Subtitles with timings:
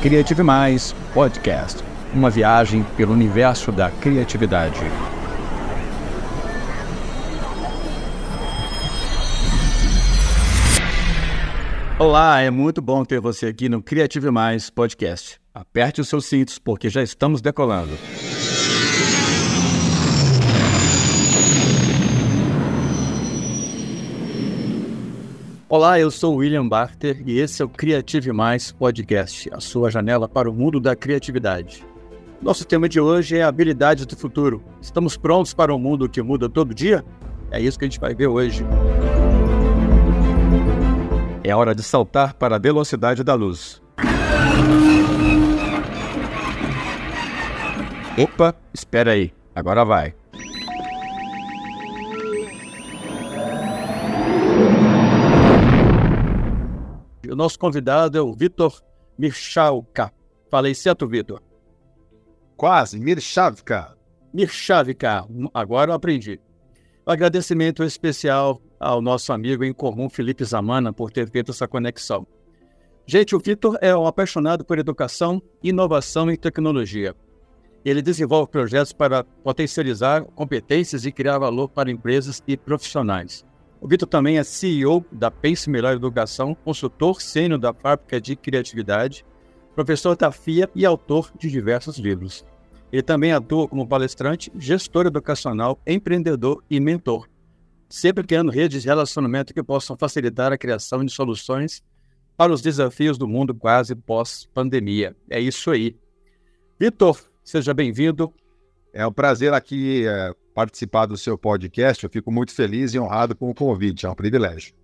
[0.00, 4.80] Criative Mais Podcast uma viagem pelo universo da criatividade.
[11.98, 15.38] Olá, é muito bom ter você aqui no Criative Mais Podcast.
[15.52, 17.92] Aperte os seus cintos porque já estamos decolando.
[25.70, 30.26] Olá, eu sou William Barter e esse é o Criative Mais Podcast, a sua janela
[30.26, 31.84] para o mundo da criatividade.
[32.40, 34.64] Nosso tema de hoje é habilidades do futuro.
[34.80, 37.04] Estamos prontos para um mundo que muda todo dia?
[37.50, 38.64] É isso que a gente vai ver hoje.
[41.44, 43.82] É hora de saltar para a velocidade da luz.
[48.16, 50.14] Opa, espera aí, agora vai.
[57.30, 58.80] O nosso convidado é o Vitor
[59.18, 60.12] Mirchalka.
[60.50, 61.42] Falei certo, Vitor?
[62.56, 63.96] Quase, Mirchavka.
[64.32, 66.40] Mirchavka, agora eu aprendi.
[67.06, 72.26] Um agradecimento especial ao nosso amigo em comum, Felipe Zamana, por ter feito essa conexão.
[73.06, 77.14] Gente, o Vitor é um apaixonado por educação, inovação e tecnologia.
[77.84, 83.46] Ele desenvolve projetos para potencializar competências e criar valor para empresas e profissionais.
[83.80, 89.24] O Vitor também é CEO da Pense Melhor Educação, consultor sênior da Fábrica de Criatividade,
[89.72, 92.44] professor da FIA e autor de diversos livros.
[92.90, 97.28] Ele também atua como palestrante, gestor educacional, empreendedor e mentor,
[97.88, 101.82] sempre criando redes de relacionamento que possam facilitar a criação de soluções
[102.36, 105.14] para os desafios do mundo quase pós-pandemia.
[105.30, 105.96] É isso aí.
[106.80, 108.32] Vitor, seja bem-vindo.
[108.92, 112.02] É um prazer aqui é, participar do seu podcast.
[112.02, 114.74] Eu fico muito feliz e honrado com o convite, é um privilégio.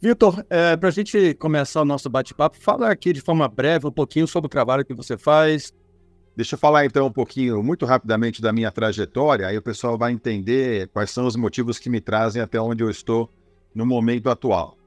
[0.00, 3.90] Vitor, é, para a gente começar o nosso bate-papo, fala aqui de forma breve um
[3.90, 5.74] pouquinho sobre o trabalho que você faz.
[6.36, 10.12] Deixa eu falar então um pouquinho, muito rapidamente, da minha trajetória, aí o pessoal vai
[10.12, 13.28] entender quais são os motivos que me trazem até onde eu estou
[13.74, 14.78] no momento atual.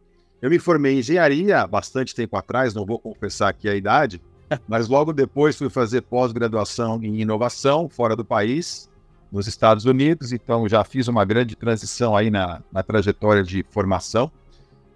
[0.41, 4.21] Eu me formei em engenharia bastante tempo atrás, não vou confessar aqui a idade,
[4.65, 8.89] mas logo depois fui fazer pós-graduação em inovação fora do país,
[9.31, 14.29] nos Estados Unidos, então já fiz uma grande transição aí na, na trajetória de formação.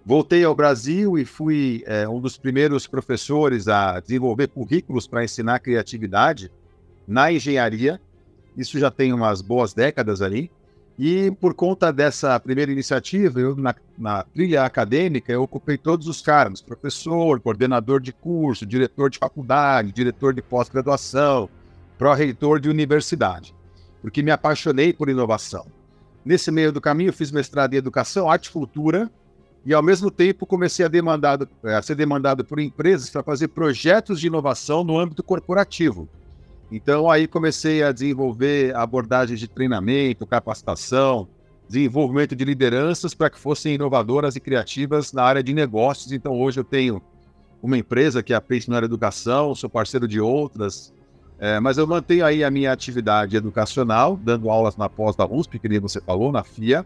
[0.06, 5.60] Voltei ao Brasil e fui é, um dos primeiros professores a desenvolver currículos para ensinar
[5.60, 6.52] criatividade
[7.08, 8.00] na engenharia.
[8.58, 10.52] Isso já tem umas boas décadas ali.
[10.98, 16.22] E por conta dessa primeira iniciativa, eu na, na trilha acadêmica, eu ocupei todos os
[16.22, 21.50] cargos: professor, coordenador de curso, diretor de faculdade, diretor de pós-graduação,
[21.98, 23.55] pró-reitor de universidade
[24.06, 25.66] porque me apaixonei por inovação.
[26.24, 29.10] Nesse meio do caminho, fiz mestrado em educação, arte e cultura,
[29.66, 33.48] e ao mesmo tempo comecei a, demandado, eh, a ser demandado por empresas para fazer
[33.48, 36.08] projetos de inovação no âmbito corporativo.
[36.72, 41.28] Então aí comecei a desenvolver abordagens de treinamento, capacitação,
[41.68, 46.12] desenvolvimento de lideranças para que fossem inovadoras e criativas na área de negócios.
[46.12, 47.02] Então hoje eu tenho
[47.60, 50.94] uma empresa que é a Pace na Educação, sou parceiro de outras,
[51.38, 55.60] é, mas eu mantenho aí a minha atividade educacional, dando aulas na pós da USP,
[55.60, 56.86] que nem você falou, na FIA.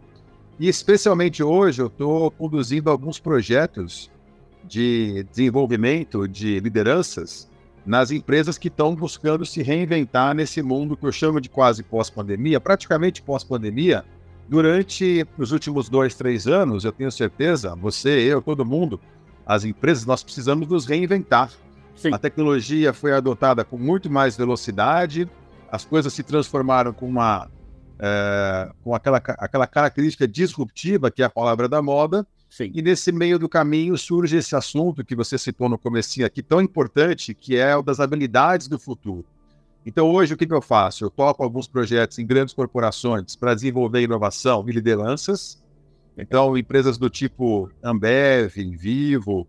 [0.59, 4.11] E especialmente hoje eu estou conduzindo alguns projetos
[4.65, 7.49] de desenvolvimento de lideranças
[7.85, 12.59] nas empresas que estão buscando se reinventar nesse mundo que eu chamo de quase pós-pandemia,
[12.59, 14.03] praticamente pós-pandemia.
[14.47, 18.99] Durante os últimos dois, três anos, eu tenho certeza, você, eu, todo mundo,
[19.45, 21.51] as empresas, nós precisamos nos reinventar.
[21.95, 22.13] Sim.
[22.13, 25.29] A tecnologia foi adotada com muito mais velocidade,
[25.71, 27.49] as coisas se transformaram com uma
[27.99, 32.71] é, com aquela, aquela característica disruptiva, que é a palavra da moda, Sim.
[32.73, 36.61] e nesse meio do caminho surge esse assunto que você citou no começo aqui, tão
[36.61, 39.25] importante, que é o das habilidades do futuro.
[39.85, 41.03] Então hoje o que, que eu faço?
[41.03, 45.61] Eu toco alguns projetos em grandes corporações para desenvolver inovação e lideranças,
[46.17, 49.47] então empresas do tipo Ambev, Vivo,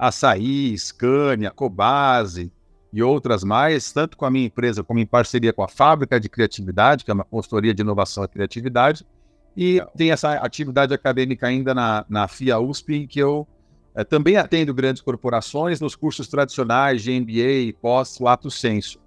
[0.00, 2.50] Açaí, Scania, Cobase
[2.90, 6.28] e outras mais, tanto com a minha empresa como em parceria com a Fábrica de
[6.28, 9.06] Criatividade, que é uma consultoria de inovação e criatividade,
[9.54, 13.46] e tem essa atividade acadêmica ainda na, na FIA USP, em que eu
[13.94, 18.98] é, também atendo grandes corporações nos cursos tradicionais de MBA e pós-lato senso.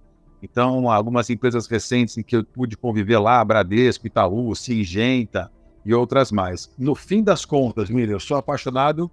[0.44, 5.50] Então, algumas empresas recentes em que eu pude conviver lá, Bradesco, Itaú, Singenta
[5.84, 6.70] e outras mais.
[6.78, 9.10] No fim das contas, Miriam, eu sou apaixonado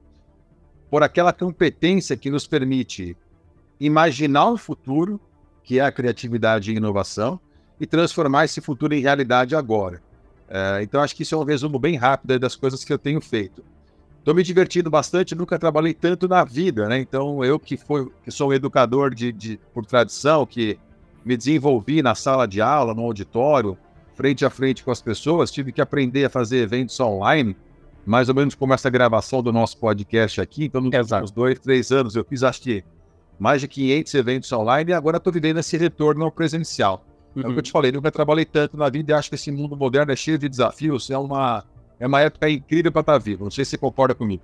[0.90, 3.16] por aquela competência que nos permite
[3.78, 5.20] imaginar o futuro,
[5.62, 7.38] que é a criatividade e inovação,
[7.81, 10.02] e transformar esse futuro em realidade agora.
[10.48, 13.20] É, então, acho que isso é um resumo bem rápido das coisas que eu tenho
[13.20, 13.64] feito.
[14.19, 16.98] Estou me divertindo bastante, nunca trabalhei tanto na vida, né?
[16.98, 20.78] Então, eu que, foi, que sou um educador de, de, por tradição, que
[21.25, 23.78] me desenvolvi na sala de aula, no auditório,
[24.14, 27.56] frente a frente com as pessoas, tive que aprender a fazer eventos online,
[28.11, 30.65] mais ou menos como essa gravação do nosso podcast aqui.
[30.65, 32.83] Então, nos últimos dois, três anos, eu fiz, acho que,
[33.39, 37.07] mais de 500 eventos online e agora estou vivendo esse retorno ao presencial.
[37.37, 37.43] Uhum.
[37.43, 37.62] É o que eu uhum.
[37.62, 40.37] te falei, nunca trabalhei tanto na vida e acho que esse mundo moderno é cheio
[40.37, 41.65] de desafios, é uma
[42.01, 43.45] é uma época incrível para estar tá vivo.
[43.45, 44.43] Não sei se você concorda comigo.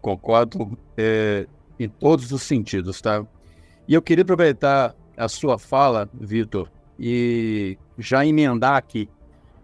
[0.00, 1.46] Concordo é,
[1.78, 3.26] em todos os sentidos, tá?
[3.86, 6.66] E eu queria aproveitar a sua fala, Vitor,
[6.98, 9.06] e já emendar aqui.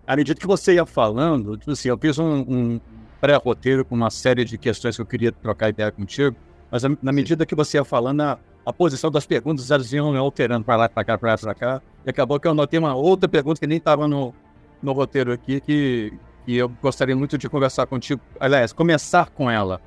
[0.07, 2.81] À medida que você ia falando, tipo assim, eu fiz um, um
[3.21, 6.37] pré-roteiro com uma série de questões que eu queria trocar ideia contigo,
[6.71, 10.65] mas na medida que você ia falando, a, a posição das perguntas elas iam alterando
[10.65, 13.29] para lá, para cá, para lá, para cá, e acabou que eu notei uma outra
[13.29, 14.35] pergunta que nem estava no,
[14.83, 16.13] no roteiro aqui, que,
[16.47, 19.81] e eu gostaria muito de conversar contigo, aliás, começar com ela.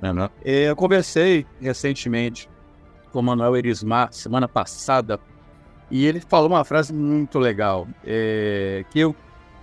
[0.00, 0.10] Né?
[0.44, 2.48] Eu conversei recentemente
[3.12, 5.18] com o Manuel Erismar, semana passada,
[5.90, 9.14] e ele falou uma frase muito legal, é, que eu,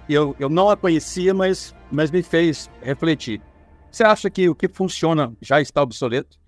[0.09, 3.39] eu, eu não a conhecia, mas, mas me fez refletir.
[3.91, 6.39] Você acha que o que funciona já está obsoleto?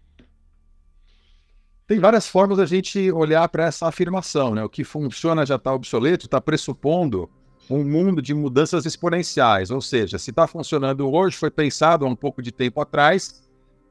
[1.88, 4.63] Tem várias formas da gente olhar para essa afirmação, né?
[4.63, 7.30] O que funciona já está obsoleto, está pressupondo
[7.69, 12.15] um mundo de mudanças exponenciais, ou seja, se está funcionando hoje, foi pensado há um
[12.15, 13.44] pouco de tempo atrás,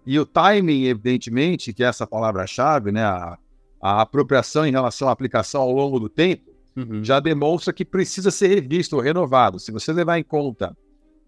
[0.05, 3.39] e o timing, evidentemente, que é essa palavra-chave, né, a,
[3.81, 7.03] a, apropriação em relação à aplicação ao longo do tempo, uhum.
[7.03, 9.59] já demonstra que precisa ser revisto ou renovado.
[9.59, 10.77] Se você levar em conta,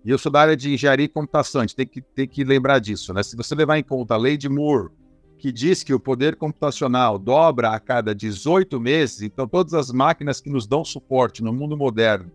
[0.07, 2.45] e eu sou da área de engenharia e computação, a gente tem que, tem que
[2.45, 3.25] lembrar disso, né?
[3.25, 4.91] Se você levar em conta a lei de Moore,
[5.37, 10.41] que diz que o poder computacional dobra a cada 18 meses, então todas as máquinas
[10.41, 12.31] que nos dão suporte no mundo moderno,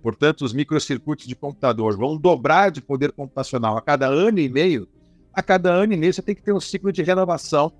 [0.00, 4.86] portanto os microcircuitos de computador, vão dobrar de poder computacional a cada ano e meio,
[5.34, 7.72] a cada ano e meio você tem que ter um ciclo de renovação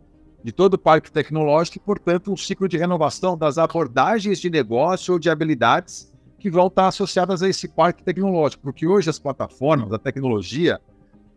[0.43, 5.15] de todo o parque tecnológico e, portanto, um ciclo de renovação das abordagens de negócio
[5.15, 9.93] ou de habilidades que vão estar associadas a esse parque tecnológico, porque hoje as plataformas,
[9.93, 10.81] a tecnologia,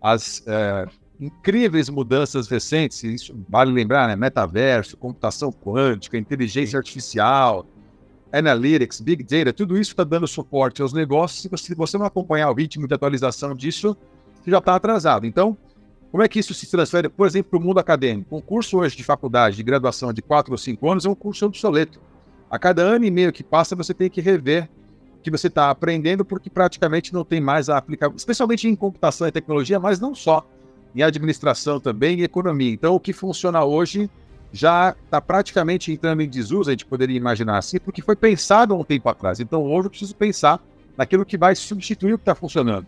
[0.01, 0.85] as é,
[1.19, 4.15] incríveis mudanças recentes, isso vale lembrar, né?
[4.15, 7.65] Metaverso, computação quântica, inteligência artificial,
[8.31, 11.61] analytics, big data, tudo isso está dando suporte aos negócios.
[11.61, 13.97] Se você não acompanhar o ritmo de atualização disso,
[14.35, 15.25] você já está atrasado.
[15.25, 15.57] Então,
[16.11, 18.35] como é que isso se transfere, por exemplo, para o mundo acadêmico?
[18.35, 21.45] Um curso hoje de faculdade, de graduação de 4 ou 5 anos, é um curso
[21.45, 21.99] obsoleto.
[22.49, 24.69] A cada ano e meio que passa, você tem que rever
[25.21, 29.31] que você está aprendendo, porque praticamente não tem mais a aplicar, especialmente em computação e
[29.31, 30.45] tecnologia, mas não só
[30.95, 32.71] em administração também e economia.
[32.71, 34.10] Então, o que funciona hoje
[34.51, 38.77] já está praticamente entrando em desuso, a gente poderia imaginar assim, porque foi pensado há
[38.77, 39.39] um tempo atrás.
[39.39, 40.60] Então, hoje eu preciso pensar
[40.98, 42.88] naquilo que vai substituir o que está funcionando.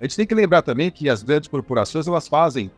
[0.00, 2.70] A gente tem que lembrar também que as grandes corporações elas fazem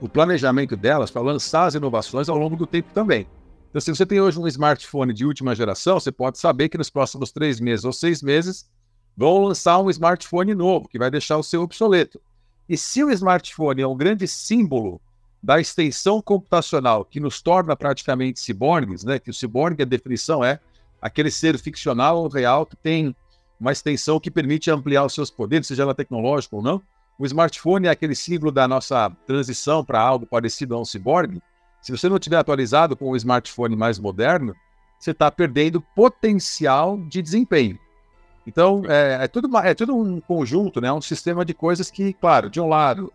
[0.00, 3.26] o planejamento delas para lançar as inovações ao longo do tempo também.
[3.74, 6.88] Então, se você tem hoje um smartphone de última geração, você pode saber que nos
[6.88, 8.70] próximos três meses ou seis meses
[9.16, 12.20] vão lançar um smartphone novo, que vai deixar o seu obsoleto.
[12.68, 15.00] E se o smartphone é um grande símbolo
[15.42, 19.18] da extensão computacional que nos torna praticamente ciborgues, né?
[19.18, 20.60] Que o ciborgue, a definição é
[21.02, 23.12] aquele ser ficcional ou real que tem
[23.58, 26.80] uma extensão que permite ampliar os seus poderes, seja ela tecnológica ou não.
[27.18, 31.42] O smartphone é aquele símbolo da nossa transição para algo parecido a um ciborgue.
[31.84, 34.56] Se você não tiver atualizado com o smartphone mais moderno,
[34.98, 37.78] você está perdendo potencial de desempenho.
[38.46, 40.90] Então, é, é, tudo, é tudo um conjunto, né?
[40.90, 43.12] um sistema de coisas que, claro, de um lado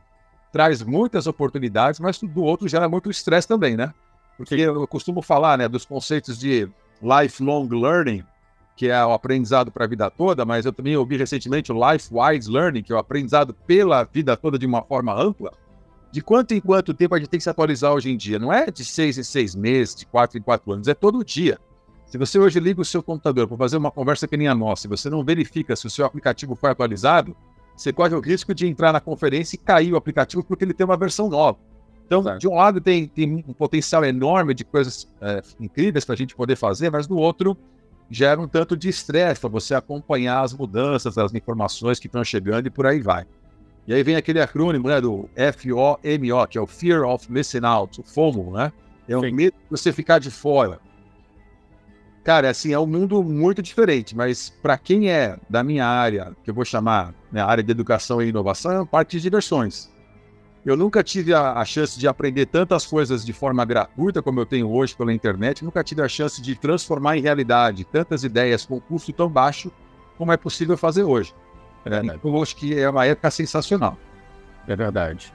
[0.54, 3.92] traz muitas oportunidades, mas do outro gera muito estresse também, né?
[4.38, 6.70] Porque eu costumo falar né, dos conceitos de
[7.02, 8.24] lifelong learning,
[8.76, 12.50] que é o aprendizado para a vida toda, mas eu também ouvi recentemente o life-wise
[12.50, 15.54] learning, que é o aprendizado pela vida toda de uma forma ampla.
[16.12, 18.40] De quanto em quanto tempo a gente tem que se atualizar hoje em dia?
[18.40, 21.60] Não é de seis em seis meses, de quatro em quatro anos, é todo dia.
[22.08, 24.88] Se você hoje liga o seu computador para fazer uma conversa que nem a nossa,
[24.88, 27.36] e você não verifica se o seu aplicativo foi atualizado,
[27.78, 30.86] você corre o risco de entrar na conferência e cair o aplicativo porque ele tem
[30.86, 31.60] uma versão nova.
[32.08, 32.40] Então, certo.
[32.40, 36.36] de um lado, tem, tem, um potencial enorme de coisas é, incríveis para a gente
[36.36, 37.56] poder fazer, mas do outro,
[38.10, 42.66] gera um tanto de estresse para você acompanhar as mudanças, as informações que estão chegando
[42.66, 43.28] e por aí vai.
[43.90, 48.00] E aí vem aquele acrônimo né, do FOMO, que é o Fear of Missing Out,
[48.00, 48.72] o FOMO, né?
[49.08, 50.80] É o medo de você ficar de fora.
[52.24, 56.52] Cara, assim, é um mundo muito diferente, mas para quem é da minha área, que
[56.52, 59.90] eu vou chamar né, área de educação e inovação, é um parque de diversões.
[60.64, 64.46] Eu nunca tive a, a, chance de aprender tantas coisas de forma gratuita como eu
[64.46, 68.80] tenho hoje pela internet, nunca tive a chance de transformar em realidade tantas ideias com
[68.80, 69.72] custo tão baixo
[70.16, 71.34] como é possível fazer hoje.
[71.92, 73.98] É, eu acho que é uma época sensacional.
[74.68, 75.34] É verdade.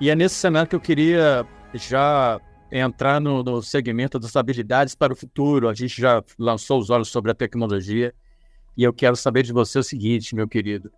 [0.00, 2.40] E é nesse cenário que eu queria já
[2.72, 5.68] entrar no, no, segmento das habilidades para o futuro.
[5.68, 8.14] A gente já lançou os olhos sobre a tecnologia
[8.76, 10.90] e eu quero saber de você o seguinte, meu querido.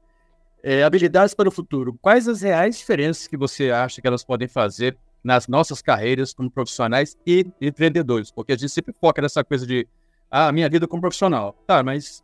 [0.63, 1.99] É, habilidades para o futuro.
[2.01, 6.51] Quais as reais diferenças que você acha que elas podem fazer nas nossas carreiras como
[6.51, 8.31] profissionais e empreendedores?
[8.31, 9.89] Porque a gente sempre foca nessa coisa de
[10.31, 11.57] ah, minha vida como profissional.
[11.67, 12.23] Tá, mas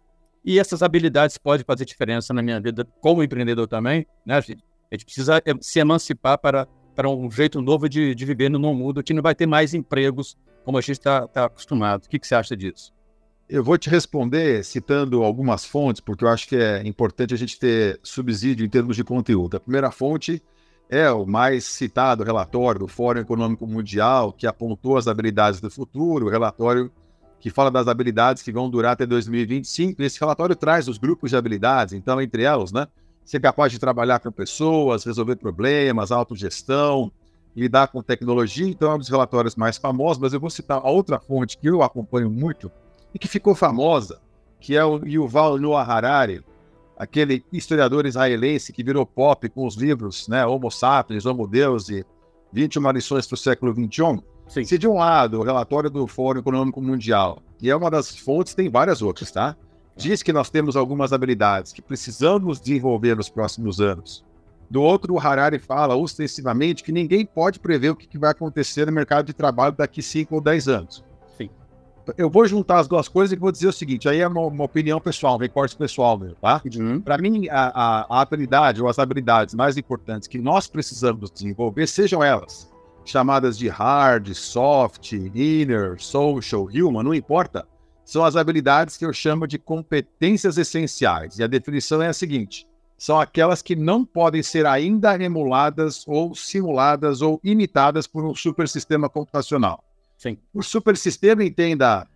[0.49, 4.65] e essas habilidades podem fazer diferença na minha vida como empreendedor também, né, gente?
[4.91, 8.75] A gente precisa eh, se emancipar para, para um jeito novo de, de viver num
[8.75, 12.07] mundo que não vai ter mais empregos como a gente está tá acostumado.
[12.07, 12.95] O que, que você acha disso?
[13.47, 17.59] Eu vou te responder citando algumas fontes, porque eu acho que é importante a gente
[17.59, 19.59] ter subsídio em termos de conteúdo.
[19.59, 20.43] A primeira fonte
[20.89, 26.25] é o mais citado relatório do Fórum Econômico Mundial, que apontou as habilidades do futuro,
[26.25, 26.91] o relatório
[27.41, 30.03] que fala das habilidades que vão durar até 2025.
[30.03, 32.87] Esse relatório traz os grupos de habilidades, então, entre elas, né?
[33.25, 37.13] Ser capaz de trabalhar com pessoas, resolver problemas, autogestão,
[37.55, 38.67] lidar com tecnologia.
[38.67, 41.69] Então, é um dos relatórios mais famosos, mas eu vou citar a outra fonte que
[41.69, 42.71] eu acompanho muito,
[43.15, 44.21] e que ficou famosa,
[44.61, 46.43] que é o Yuval Noah Harari,
[46.97, 52.05] aquele historiador israelense que virou pop com os livros né, Homo Sapiens, Homo Deus e
[52.53, 54.23] 21 lições para o século XXI.
[54.49, 54.65] Sim.
[54.65, 58.55] Se de um lado o relatório do Fórum Econômico Mundial, e é uma das fontes,
[58.55, 59.57] tem várias outras, tá?
[59.97, 64.25] Diz que nós temos algumas habilidades que precisamos desenvolver nos próximos anos.
[64.71, 68.93] Do outro, o Harari fala ostensivamente que ninguém pode prever o que vai acontecer no
[68.93, 71.05] mercado de trabalho daqui 5 ou 10 anos
[72.17, 74.65] eu vou juntar as duas coisas e vou dizer o seguinte: aí é uma, uma
[74.65, 76.63] opinião pessoal, um recorte pessoal meu, tá?
[76.77, 77.01] Uhum.
[77.01, 81.87] Para mim, a, a, a, habilidade ou as habilidades mais importantes que nós precisamos desenvolver,
[81.87, 82.71] sejam elas
[83.11, 87.67] chamadas de hard, soft, inner, social, human, não importa,
[88.05, 91.39] são as habilidades que eu chamo de competências essenciais.
[91.39, 96.35] E a definição é a seguinte: são aquelas que não podem ser ainda emuladas ou
[96.35, 99.85] simuladas ou imitadas por um super sistema computacional.
[100.17, 100.37] Sim.
[100.53, 102.07] O super sistema entenda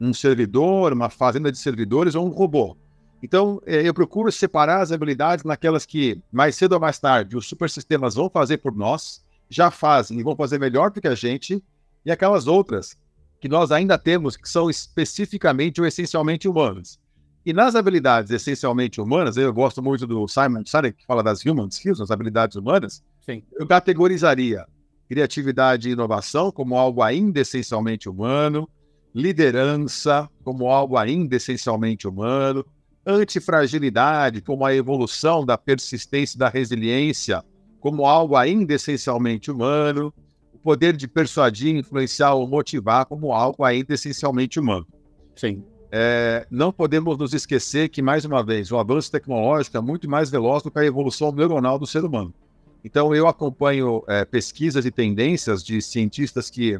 [0.00, 2.76] um servidor, uma fazenda de servidores ou um robô.
[3.22, 7.46] Então, é, eu procuro separar as habilidades naquelas que, mais cedo ou mais tarde, os
[7.46, 11.14] super sistemas vão fazer por nós, já fazem e vão fazer melhor do que a
[11.14, 11.62] gente,
[12.06, 12.96] e aquelas outras
[13.40, 16.98] que nós ainda temos, que são especificamente ou essencialmente humanas.
[17.44, 21.68] E nas habilidades essencialmente humanas, eu gosto muito do Simon Sinek, que fala das human
[21.68, 23.42] skills, as habilidades humanas, Sim.
[23.52, 24.66] eu categorizaria
[25.08, 28.68] criatividade e inovação como algo ainda essencialmente humano,
[29.12, 32.64] liderança como algo ainda essencialmente humano,
[33.04, 37.42] antifragilidade como a evolução da persistência e da resiliência
[37.80, 40.12] como algo ainda essencialmente humano,
[40.52, 44.86] o poder de persuadir, influenciar ou motivar como algo ainda essencialmente humano.
[45.34, 45.64] Sim.
[45.90, 50.30] É, não podemos nos esquecer que, mais uma vez, o avanço tecnológico é muito mais
[50.30, 52.32] veloz do que a evolução neuronal do ser humano.
[52.84, 56.78] Então, eu acompanho é, pesquisas e tendências de cientistas que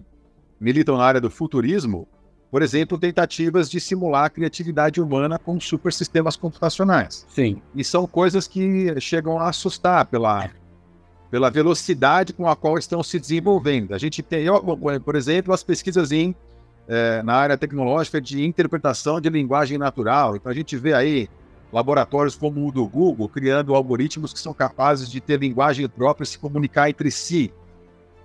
[0.60, 2.06] militam na área do futurismo,
[2.50, 7.26] por exemplo, tentativas de simular a criatividade humana com super sistemas computacionais.
[7.28, 7.62] Sim.
[7.74, 10.50] E são coisas que chegam a assustar pela,
[11.30, 13.94] pela velocidade com a qual estão se desenvolvendo.
[13.94, 14.46] A gente tem,
[15.04, 16.34] por exemplo, as pesquisas em,
[16.88, 20.34] é, na área tecnológica de interpretação de linguagem natural.
[20.34, 21.28] Então, a gente vê aí
[21.72, 26.26] laboratórios como o do Google, criando algoritmos que são capazes de ter linguagem própria e
[26.26, 27.52] se comunicar entre si.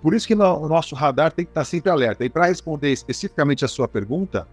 [0.02, 2.24] Por isso que no, o nosso radar tem que estar sempre alerta.
[2.24, 4.48] E para responder especificamente a sua pergunta,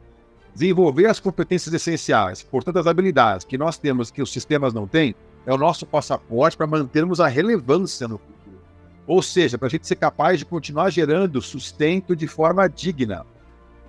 [0.53, 5.15] desenvolver as competências essenciais, portanto as habilidades que nós temos que os sistemas não têm,
[5.45, 8.42] é o nosso passaporte para mantermos a relevância no futuro.
[9.05, 13.25] Ou seja, para a gente ser capaz de continuar gerando sustento de forma digna.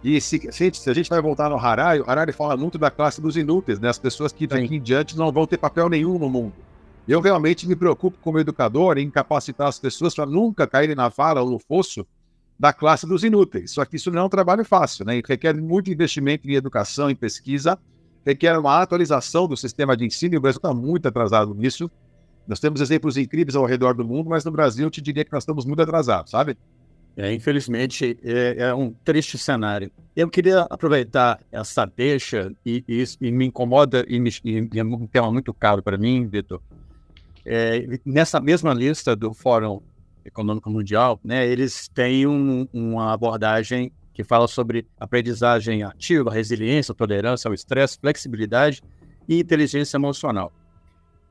[0.03, 2.91] E se, se, se, a gente vai voltar no Harari, o Harari fala muito da
[2.91, 3.89] classe dos inúteis, né?
[3.89, 4.75] As pessoas que daqui Sim.
[4.75, 6.55] em diante não vão ter papel nenhum no mundo.
[7.07, 11.43] Eu realmente me preocupo como educador em capacitar as pessoas para nunca caírem na fala
[11.43, 12.07] ou no fosso
[12.59, 13.73] da classe dos inúteis.
[13.73, 15.21] Só que isso não é um trabalho fácil, né?
[15.27, 17.79] requer muito investimento em educação, em pesquisa,
[18.25, 21.91] requer uma atualização do sistema de ensino, e o Brasil está muito atrasado nisso.
[22.47, 25.33] Nós temos exemplos incríveis ao redor do mundo, mas no Brasil eu te diria que
[25.33, 26.57] nós estamos muito atrasados, sabe?
[27.17, 29.91] É, infelizmente, é, é, um triste cenário.
[30.17, 35.07] Eu queria aproveitar essa deixa, e, e, e me incomoda e, me, e, é um
[35.07, 36.61] tema muito caro para mim, Vitor.
[37.47, 39.81] É, nessa mesma lista do Fórum
[40.25, 47.49] Econômico Mundial, né, eles têm um, uma abordagem que fala sobre aprendizagem ativa, resiliência, tolerância
[47.49, 48.83] ao estresse, flexibilidade
[49.29, 50.53] e inteligência emocional.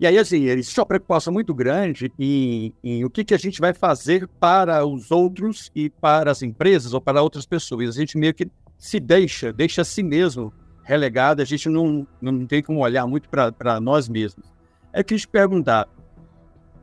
[0.03, 3.62] E aí, assim, existe uma preocupação muito grande em, em, o que, que a gente
[3.62, 7.95] vai fazer para os outros e para as empresas ou para outras pessoas.
[7.95, 10.51] A gente meio que se deixa, deixa a si mesmo
[10.83, 14.45] relegado, a gente não, não tem como olhar muito para nós mesmos.
[14.91, 15.88] É que a gente perguntar,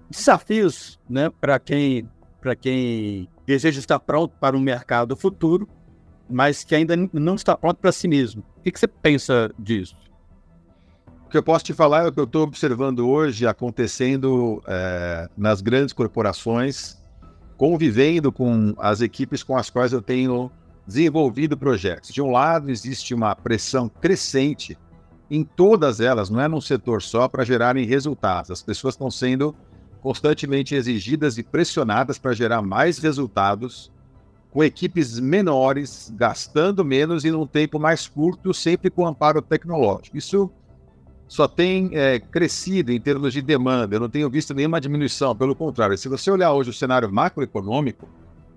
[0.09, 2.09] desafios né, para quem
[2.59, 5.69] quem deseja estar pronto para um mercado futuro,
[6.27, 8.43] mas que ainda não está pronto para si mesmo.
[8.57, 10.10] O que, que você pensa disso?
[11.31, 15.61] Que eu posso te falar é o que eu estou observando hoje acontecendo é, nas
[15.61, 16.99] grandes corporações,
[17.57, 20.51] convivendo com as equipes com as quais eu tenho
[20.85, 22.13] desenvolvido projetos.
[22.13, 24.77] De um lado, existe uma pressão crescente
[25.31, 28.51] em todas elas, não é num setor só, para gerarem resultados.
[28.51, 29.55] As pessoas estão sendo
[30.03, 33.93] constantemente exigidas e pressionadas para gerar mais resultados
[34.51, 40.17] com equipes menores, gastando menos e num tempo mais curto, sempre com amparo tecnológico.
[40.17, 40.51] Isso
[41.31, 45.55] só tem é, crescido em termos de demanda, eu não tenho visto nenhuma diminuição, pelo
[45.55, 45.97] contrário.
[45.97, 48.09] Se você olhar hoje o cenário macroeconômico,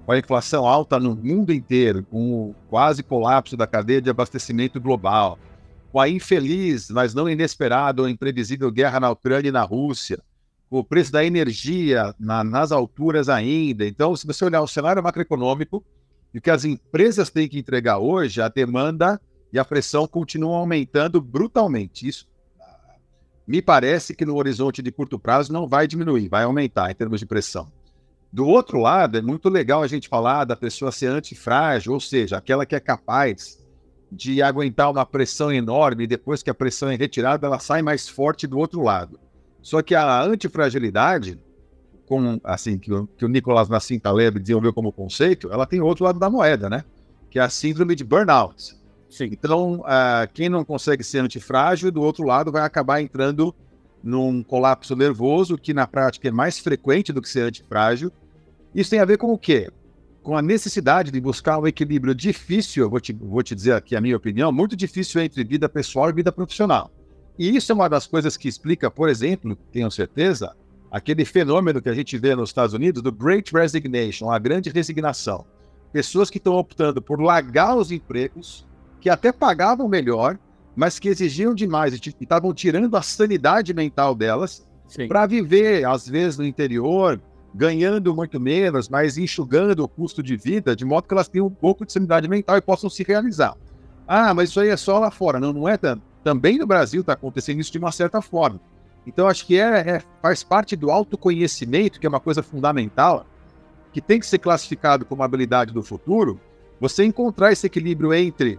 [0.03, 4.81] com a inflação alta no mundo inteiro, com o quase colapso da cadeia de abastecimento
[4.81, 5.37] global,
[5.91, 10.19] com a infeliz, mas não inesperada ou imprevisível guerra na Ucrânia e na Rússia,
[10.67, 13.85] com o preço da energia na, nas alturas ainda.
[13.85, 15.85] Então, se você olhar o cenário macroeconômico
[16.33, 19.21] e o que as empresas têm que entregar hoje, a demanda
[19.53, 22.07] e a pressão continuam aumentando brutalmente.
[22.07, 22.32] Isso
[23.45, 27.19] me parece que no horizonte de curto prazo não vai diminuir, vai aumentar em termos
[27.19, 27.71] de pressão.
[28.31, 32.37] Do outro lado, é muito legal a gente falar da pessoa ser antifrágil, ou seja,
[32.37, 33.63] aquela que é capaz
[34.11, 38.07] de aguentar uma pressão enorme e depois que a pressão é retirada, ela sai mais
[38.07, 39.19] forte do outro lado.
[39.61, 41.39] Só que a antifragilidade,
[42.07, 46.03] com, assim, que o, que o Nicolas Nassim Taleb desenvolveu como conceito, ela tem outro
[46.03, 46.83] lado da moeda, né?
[47.29, 48.75] Que é a síndrome de burnout.
[49.13, 49.29] Sim.
[49.31, 53.53] Então, uh, quem não consegue ser antifrágil, do outro lado, vai acabar entrando
[54.03, 58.11] num colapso nervoso, que na prática é mais frequente do que ser antifrágil.
[58.73, 59.69] Isso tem a ver com o quê?
[60.23, 64.01] com a necessidade de buscar um equilíbrio difícil, vou te, vou te dizer aqui a
[64.01, 66.89] minha opinião, muito difícil entre vida pessoal e vida profissional.
[67.37, 70.55] E isso é uma das coisas que explica, por exemplo, tenho certeza,
[70.89, 75.45] aquele fenômeno que a gente vê nos Estados Unidos do Great Resignation, a grande resignação.
[75.91, 78.65] Pessoas que estão optando por largar os empregos,
[79.03, 80.39] que até pagavam melhor,
[80.73, 84.65] mas que exigiam demais e estavam tirando a sanidade mental delas
[85.09, 87.21] para viver, às vezes, no interior,
[87.53, 91.53] ganhando muito menos, mas enxugando o custo de vida, de modo que elas tenham um
[91.53, 93.57] pouco de sanidade mental e possam se realizar.
[94.07, 95.37] Ah, mas isso aí é só lá fora.
[95.37, 96.01] Não, não é tanto.
[96.23, 98.61] Também no Brasil está acontecendo isso de uma certa forma.
[99.05, 103.25] Então, acho que é, é, faz parte do autoconhecimento, que é uma coisa fundamental,
[103.91, 106.39] que tem que ser classificado como habilidade do futuro,
[106.79, 108.57] você encontrar esse equilíbrio entre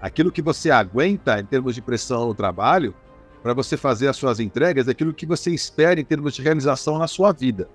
[0.00, 2.94] aquilo que você aguenta em termos de pressão no trabalho,
[3.42, 7.06] para você fazer as suas entregas, aquilo que você espera em termos de realização na
[7.06, 7.68] sua vida.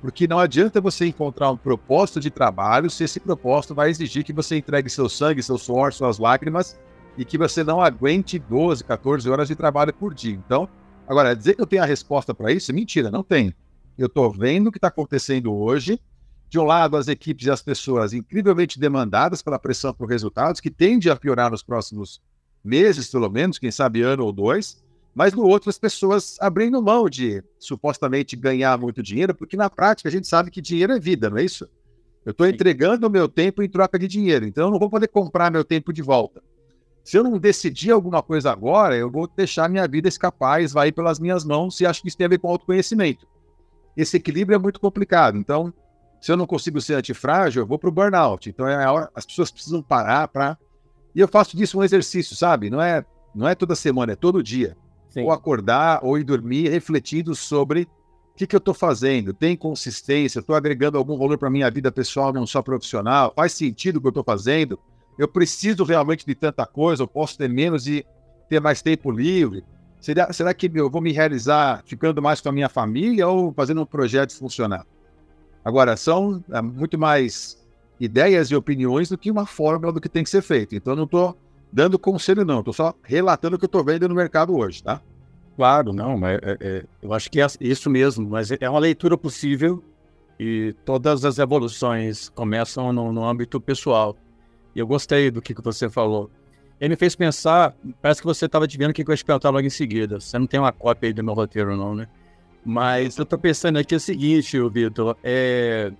[0.00, 4.32] Porque não adianta você encontrar um propósito de trabalho se esse propósito vai exigir que
[4.32, 6.78] você entregue seu sangue, seu suor, suas lágrimas
[7.16, 10.34] e que você não aguente 12, 14 horas de trabalho por dia.
[10.34, 10.68] Então,
[11.06, 13.52] agora, dizer que eu tenho a resposta para isso, mentira, não tenho.
[13.98, 16.00] Eu estou vendo o que está acontecendo hoje.
[16.48, 20.70] De um lado, as equipes e as pessoas incrivelmente demandadas pela pressão por resultados, que
[20.70, 22.22] tende a piorar nos próximos
[22.64, 24.82] meses, pelo menos, quem sabe ano ou dois
[25.18, 30.08] mas no outro as pessoas abrindo mão de supostamente ganhar muito dinheiro, porque na prática
[30.08, 31.68] a gente sabe que dinheiro é vida, não é isso?
[32.24, 35.08] Eu estou entregando o meu tempo em troca de dinheiro, então eu não vou poder
[35.08, 36.40] comprar meu tempo de volta.
[37.02, 41.18] Se eu não decidir alguma coisa agora, eu vou deixar minha vida escapar, esvair pelas
[41.18, 43.26] minhas mãos, e acho que isso tem a ver com autoconhecimento.
[43.96, 45.36] Esse equilíbrio é muito complicado.
[45.36, 45.74] Então,
[46.20, 48.48] se eu não consigo ser antifrágil, eu vou para o burnout.
[48.48, 50.58] Então, é a hora, as pessoas precisam parar para.
[51.14, 52.70] E eu faço disso um exercício, sabe?
[52.70, 53.04] Não é,
[53.34, 54.76] não é toda semana, é todo dia.
[55.08, 55.24] Sim.
[55.24, 60.38] ou acordar ou ir dormir refletindo sobre o que, que eu estou fazendo, tem consistência,
[60.38, 64.06] estou agregando algum valor para minha vida pessoal, não só profissional, faz sentido o que
[64.06, 64.78] eu estou fazendo,
[65.18, 68.06] eu preciso realmente de tanta coisa, eu posso ter menos e
[68.48, 69.64] ter mais tempo livre.
[69.98, 73.82] Será, será que eu vou me realizar ficando mais com a minha família ou fazendo
[73.82, 74.86] um projeto funcionar?
[75.64, 77.58] Agora, são é, muito mais
[78.00, 80.74] ideias e opiniões do que uma fórmula do que tem que ser feito.
[80.74, 81.36] Então, não estou
[81.72, 82.60] dando conselho, não.
[82.60, 85.00] Estou só relatando o que eu estou vendo no mercado hoje, tá?
[85.56, 89.18] Claro, não, mas é, é, eu acho que é isso mesmo, mas é uma leitura
[89.18, 89.82] possível
[90.38, 94.16] e todas as evoluções começam no, no âmbito pessoal.
[94.74, 96.30] E eu gostei do que, que você falou.
[96.80, 99.50] Ele me fez pensar, parece que você estava adivinhando o que eu ia te perguntar
[99.50, 100.20] logo em seguida.
[100.20, 102.06] Você não tem uma cópia aí do meu roteiro, não, né?
[102.64, 105.92] Mas eu estou pensando aqui o seguinte, Vitor, é...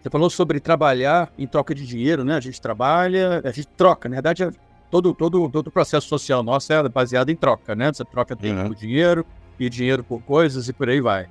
[0.00, 2.36] você falou sobre trabalhar em troca de dinheiro, né?
[2.36, 4.48] A gente trabalha, a gente troca, na verdade,
[4.90, 7.92] todo, todo, todo o processo social nosso é baseado em troca, né?
[7.92, 8.68] Você troca tempo uhum.
[8.68, 9.26] por dinheiro
[9.58, 11.28] e dinheiro por coisas e por aí vai.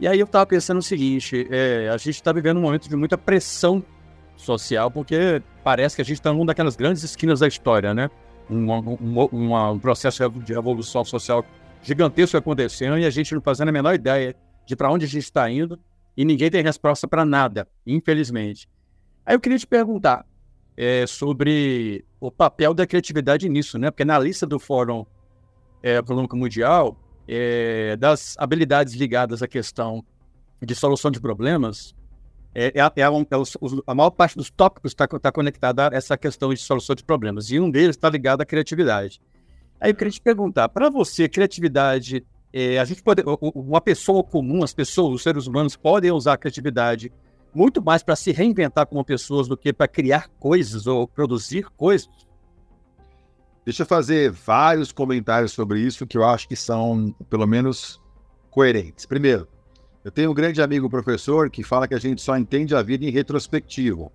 [0.00, 2.94] E aí eu estava pensando o seguinte, é, a gente está vivendo um momento de
[2.94, 3.82] muita pressão
[4.36, 8.08] social, porque parece que a gente está numa daquelas grandes esquinas da história, né?
[8.48, 11.44] Um, um, um, um, processo de revolução social
[11.82, 14.34] gigantesco acontecendo e a gente não fazendo a menor ideia
[14.66, 15.78] de para onde a gente está indo
[16.16, 18.68] E ninguém tem resposta para nada, infelizmente.
[19.24, 20.26] Aí eu queria te perguntar
[20.76, 23.90] é, sobre o papel da criatividade nisso, né?
[23.90, 25.06] Porque na lista do Fórum
[25.82, 30.04] é, Econômico Mundial, é, das habilidades ligadas à questão
[30.60, 31.94] de solução de problemas,
[32.54, 35.96] é, é, é, um, é os, a maior parte dos tópicos está tá conectada a
[35.96, 37.50] essa questão de solução de problemas.
[37.50, 39.20] E um deles está ligado à criatividade.
[39.80, 43.22] Aí eu queria te perguntar, para você, criatividade, é, a gente pode,
[43.54, 47.12] uma pessoa comum, as pessoas, os seres humanos podem usar a criatividade
[47.54, 52.08] muito mais para se reinventar como pessoas do que para criar coisas ou produzir coisas?
[53.64, 58.00] Deixa eu fazer vários comentários sobre isso que eu acho que são, pelo menos,
[58.50, 59.04] coerentes.
[59.04, 59.46] Primeiro,
[60.04, 63.04] eu tenho um grande amigo professor que fala que a gente só entende a vida
[63.04, 64.10] em retrospectivo.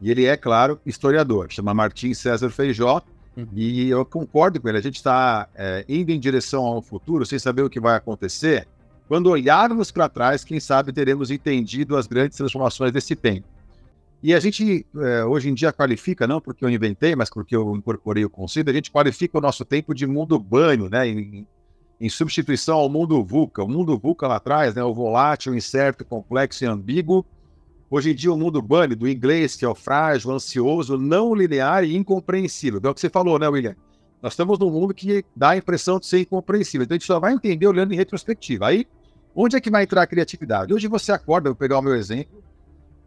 [0.00, 3.02] E ele é, claro, historiador, chama Martim César Feijó,
[3.36, 3.46] uhum.
[3.54, 4.78] e eu concordo com ele.
[4.78, 8.66] A gente está é, indo em direção ao futuro sem saber o que vai acontecer.
[9.06, 13.46] Quando olharmos para trás, quem sabe teremos entendido as grandes transformações desse tempo.
[14.22, 17.76] E a gente, é, hoje em dia, qualifica, não porque eu inventei, mas porque eu
[17.76, 21.06] incorporei o conceito, a gente qualifica o nosso tempo de mundo banho, né?
[21.06, 21.46] Em,
[22.00, 23.62] em substituição ao mundo VUCA.
[23.62, 27.24] O mundo VUCA lá atrás, né, o volátil, incerto, complexo e ambíguo.
[27.96, 31.84] Hoje em dia, o mundo bunny, do inglês, que é o frágil, ansioso, não linear
[31.84, 32.80] e incompreensível.
[32.82, 33.76] É o que você falou, né, William?
[34.20, 36.82] Nós estamos num mundo que dá a impressão de ser incompreensível.
[36.82, 38.66] Então, a gente só vai entender olhando em retrospectiva.
[38.66, 38.84] Aí,
[39.32, 40.74] onde é que vai entrar a criatividade?
[40.74, 42.42] Hoje você acorda, vou pegar o meu exemplo,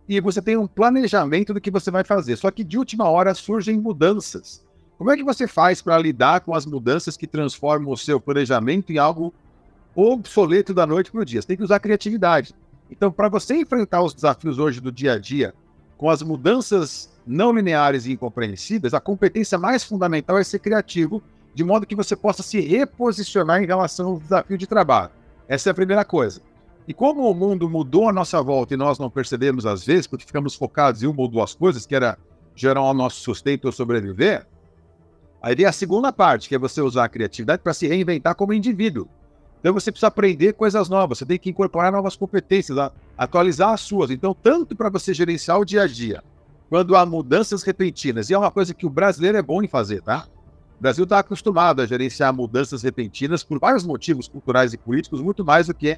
[0.07, 2.37] e você tem um planejamento do que você vai fazer.
[2.37, 4.65] Só que de última hora surgem mudanças.
[4.97, 8.93] Como é que você faz para lidar com as mudanças que transformam o seu planejamento
[8.93, 9.33] em algo
[9.93, 11.41] obsoleto da noite para o dia?
[11.41, 12.55] Você tem que usar criatividade.
[12.89, 15.53] Então, para você enfrentar os desafios hoje do dia a dia,
[15.97, 21.21] com as mudanças não lineares e incompreensíveis, a competência mais fundamental é ser criativo,
[21.53, 25.11] de modo que você possa se reposicionar em relação ao desafio de trabalho.
[25.47, 26.41] Essa é a primeira coisa.
[26.87, 30.25] E como o mundo mudou a nossa volta e nós não percebemos às vezes, porque
[30.25, 32.17] ficamos focados em uma ou duas coisas, que era
[32.55, 34.45] gerar o nosso sustento ou sobreviver,
[35.41, 38.53] Aí vem a segunda parte, que é você usar a criatividade para se reinventar como
[38.53, 39.07] indivíduo.
[39.59, 42.77] Então você precisa aprender coisas novas, você tem que incorporar novas competências,
[43.17, 44.11] atualizar as suas.
[44.11, 46.23] Então, tanto para você gerenciar o dia a dia,
[46.69, 50.01] quando há mudanças repentinas, e é uma coisa que o brasileiro é bom em fazer,
[50.01, 50.27] tá?
[50.77, 55.43] O Brasil está acostumado a gerenciar mudanças repentinas por vários motivos culturais e políticos, muito
[55.43, 55.97] mais do que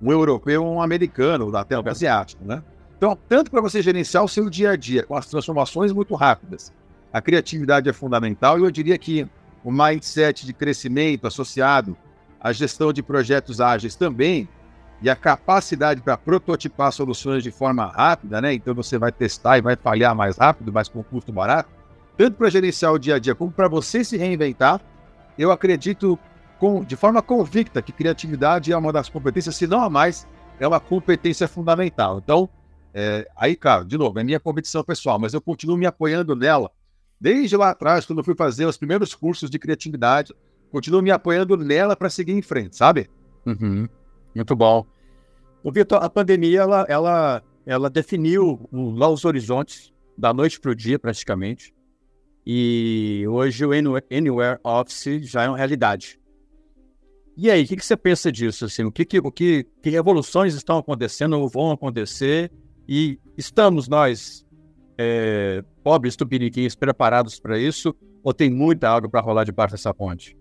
[0.00, 2.62] um europeu ou um americano, até um asiático, né?
[2.96, 6.72] Então, tanto para você gerenciar o seu dia a dia com as transformações muito rápidas,
[7.12, 9.26] a criatividade é fundamental e eu diria que
[9.62, 11.96] o mindset de crescimento associado
[12.40, 14.48] à gestão de projetos ágeis também
[15.00, 18.52] e a capacidade para prototipar soluções de forma rápida, né?
[18.52, 21.70] Então você vai testar e vai falhar mais rápido, mas com custo barato,
[22.16, 24.80] tanto para gerenciar o dia a dia como para você se reinventar.
[25.38, 26.18] Eu acredito
[26.58, 30.26] com, de forma convicta que criatividade é uma das competências, se não a mais,
[30.58, 32.18] é uma competência fundamental.
[32.18, 32.48] Então,
[32.92, 36.70] é, aí, cara, de novo, é minha convicção pessoal, mas eu continuo me apoiando nela
[37.20, 40.32] Desde lá atrás, quando eu fui fazer os primeiros cursos de criatividade,
[40.70, 43.08] continuo me apoiando nela para seguir em frente, sabe?
[43.46, 43.88] Uhum.
[44.34, 44.86] Muito bom.
[45.62, 50.74] O Vitor, a pandemia, ela, ela, ela definiu lá os horizontes, da noite para o
[50.74, 51.72] dia, praticamente.
[52.44, 56.18] E hoje o Anywhere Office já é uma realidade.
[57.36, 58.64] E aí, o que, que, você pensa disso?
[58.64, 62.50] Assim, o que, que, o que, que revoluções estão acontecendo ou vão acontecer?
[62.88, 64.44] E estamos nós
[64.98, 70.36] é, pobres tupiniquins preparados para isso ou tem muita água para rolar debaixo dessa ponte?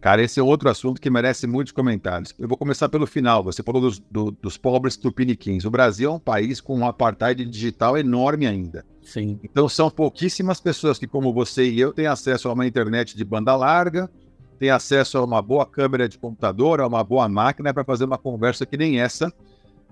[0.00, 2.34] Cara, esse é outro assunto que merece muitos comentários.
[2.38, 3.42] Eu vou começar pelo final.
[3.42, 5.64] Você falou dos, do, dos pobres tupiniquins.
[5.64, 8.84] O Brasil é um país com um apartheid digital enorme ainda.
[9.02, 9.38] Sim.
[9.42, 13.24] Então são pouquíssimas pessoas que, como você e eu, têm acesso a uma internet de
[13.24, 14.10] banda larga,
[14.58, 18.18] têm acesso a uma boa câmera de computador, a uma boa máquina para fazer uma
[18.18, 19.32] conversa que nem essa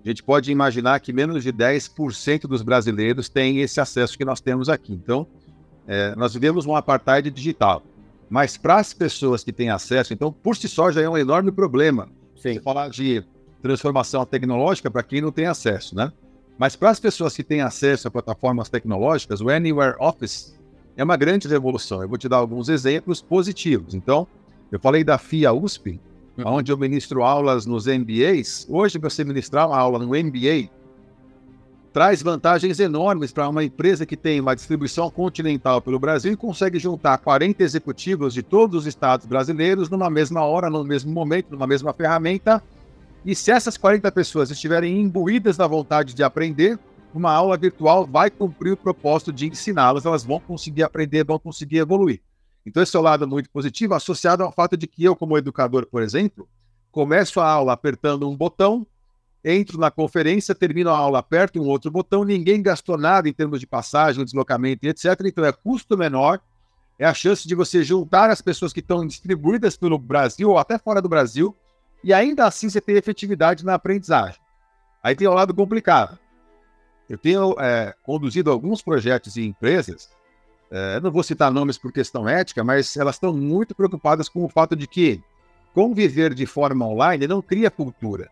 [0.04, 4.38] a gente pode imaginar que menos de 10% dos brasileiros têm esse acesso que nós
[4.38, 4.92] temos aqui.
[4.92, 5.26] Então,
[5.86, 7.82] é, nós vivemos um apartheid digital.
[8.28, 11.52] Mas para as pessoas que têm acesso, então, por si só já é um enorme
[11.52, 12.08] problema.
[12.36, 12.54] Sim.
[12.54, 13.24] Você falar de
[13.62, 16.12] transformação tecnológica para quem não tem acesso, né?
[16.58, 20.54] Mas para as pessoas que têm acesso a plataformas tecnológicas, o Anywhere Office
[20.96, 22.02] é uma grande revolução.
[22.02, 23.94] Eu vou te dar alguns exemplos positivos.
[23.94, 24.26] Então,
[24.70, 26.00] eu falei da FIA USP,
[26.36, 26.54] Uhum.
[26.54, 28.66] onde eu ministro aulas nos MBAs.
[28.68, 30.68] Hoje, você ministrar uma aula no MBA
[31.94, 36.76] traz vantagens enormes para uma empresa que tem uma distribuição continental pelo Brasil e consegue
[36.76, 41.68] juntar 40 executivos de todos os estados brasileiros numa mesma hora, no mesmo momento, numa
[41.68, 42.60] mesma ferramenta.
[43.24, 46.80] E se essas 40 pessoas estiverem imbuídas na vontade de aprender,
[47.14, 51.76] uma aula virtual vai cumprir o propósito de ensiná-las, elas vão conseguir aprender, vão conseguir
[51.76, 52.20] evoluir.
[52.66, 55.86] Então, esse é o lado muito positivo, associado ao fato de que eu, como educador,
[55.86, 56.48] por exemplo,
[56.90, 58.84] começo a aula apertando um botão,
[59.44, 63.60] entro na conferência, termino a aula, aperto um outro botão, ninguém gastou nada em termos
[63.60, 65.20] de passagem, deslocamento e etc.
[65.26, 66.40] Então é custo menor,
[66.98, 70.78] é a chance de você juntar as pessoas que estão distribuídas pelo Brasil ou até
[70.78, 71.54] fora do Brasil,
[72.02, 74.40] e ainda assim você tem efetividade na aprendizagem.
[75.02, 76.18] Aí tem o lado complicado.
[77.08, 80.08] Eu tenho é, conduzido alguns projetos em empresas,
[80.70, 84.48] é, não vou citar nomes por questão ética, mas elas estão muito preocupadas com o
[84.48, 85.22] fato de que
[85.74, 88.30] conviver de forma online não cria cultura.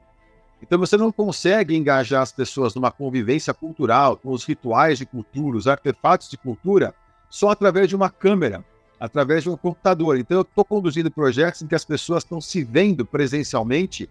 [0.62, 5.57] Então você não consegue engajar as pessoas numa convivência cultural, com os rituais de cultura,
[5.57, 6.94] os artefatos de cultura,
[7.29, 8.64] só através de uma câmera,
[8.98, 10.16] através de um computador.
[10.16, 14.09] Então eu estou conduzindo projetos em que as pessoas estão se vendo presencialmente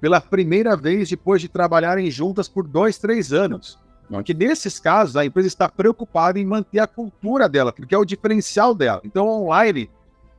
[0.00, 3.78] pela primeira vez depois de trabalharem juntas por dois, três anos.
[4.24, 8.04] Que nesses casos a empresa está preocupada em manter a cultura dela, porque é o
[8.04, 9.00] diferencial dela.
[9.04, 9.88] Então online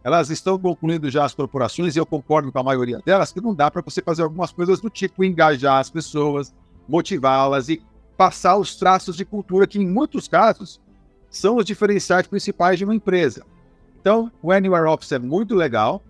[0.04, 3.56] elas estão concluindo já as corporações, e eu concordo com a maioria delas, que não
[3.56, 6.54] dá para você fazer algumas coisas do tipo engajar as pessoas,
[6.88, 7.82] motivá-las e
[8.18, 10.82] passar os traços de cultura que, em muitos casos,
[11.30, 13.46] são os diferenciais principais de uma empresa.
[14.00, 16.04] Então, o Anywhere Office é muito legal,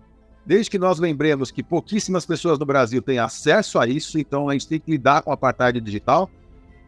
[0.44, 4.52] desde que nós lembremos que pouquíssimas pessoas no Brasil têm acesso a isso, então a
[4.52, 6.28] gente tem que lidar com a parte digital.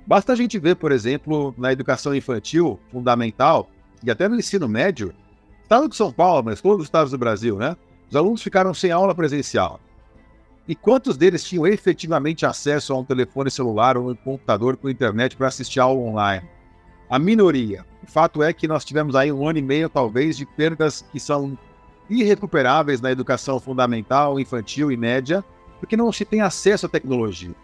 [0.06, 3.70] Basta a gente ver, por exemplo, na educação infantil fundamental
[4.04, 5.14] e até no ensino médio,
[5.66, 7.76] Estado de São Paulo, mas todos os estados do Brasil, né?
[8.08, 9.80] Os alunos ficaram sem aula presencial.
[10.68, 15.36] E quantos deles tinham efetivamente acesso a um telefone celular ou um computador com internet
[15.36, 16.48] para assistir aula online?
[17.10, 17.84] A minoria.
[18.00, 21.18] O fato é que nós tivemos aí um ano e meio, talvez, de perdas que
[21.18, 21.58] são
[22.08, 25.44] irrecuperáveis na educação fundamental, infantil e média,
[25.80, 27.56] porque não se tem acesso à tecnologia.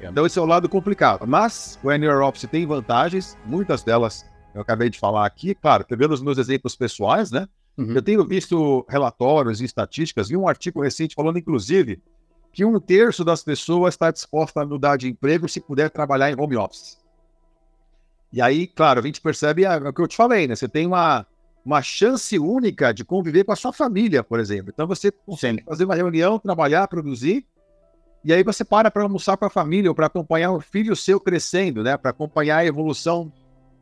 [0.00, 1.26] Então esse é o lado complicado.
[1.26, 6.12] Mas o Anywhere Office tem vantagens, muitas delas eu acabei de falar aqui, claro, pegando
[6.12, 7.48] os meus exemplos pessoais, né?
[7.76, 7.92] Uhum.
[7.94, 12.02] Eu tenho visto relatórios e estatísticas, vi um artigo recente falando, inclusive,
[12.52, 16.38] que um terço das pessoas está disposta a mudar de emprego se puder trabalhar em
[16.38, 16.98] home office.
[18.30, 20.54] E aí, claro, a gente percebe o que eu te falei, né?
[20.54, 21.26] Você tem uma,
[21.64, 24.70] uma chance única de conviver com a sua família, por exemplo.
[24.72, 25.64] Então você consegue Sim.
[25.64, 27.46] fazer uma reunião, trabalhar, produzir,
[28.24, 31.18] e aí você para para almoçar com a família ou para acompanhar o filho seu
[31.18, 31.96] crescendo, né?
[31.96, 33.32] Para acompanhar a evolução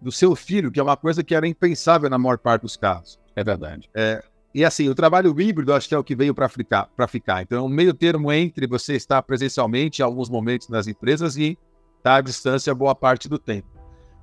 [0.00, 3.18] do seu filho, que é uma coisa que era impensável na maior parte dos casos.
[3.36, 3.88] É verdade.
[3.94, 4.22] É,
[4.54, 7.42] e assim, o trabalho híbrido acho que é o que veio para ficar, ficar.
[7.42, 11.56] Então, é um meio termo entre você estar presencialmente em alguns momentos nas empresas e
[11.98, 13.68] estar à distância boa parte do tempo.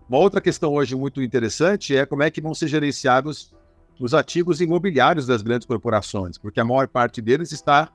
[0.10, 3.54] Uma outra questão hoje muito interessante é como é que vão ser gerenciados
[4.00, 7.90] os ativos imobiliários das grandes corporações, porque a maior parte deles está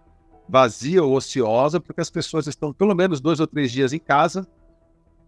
[0.48, 4.46] vazia ou ociosa, porque as pessoas estão pelo menos dois ou três dias em casa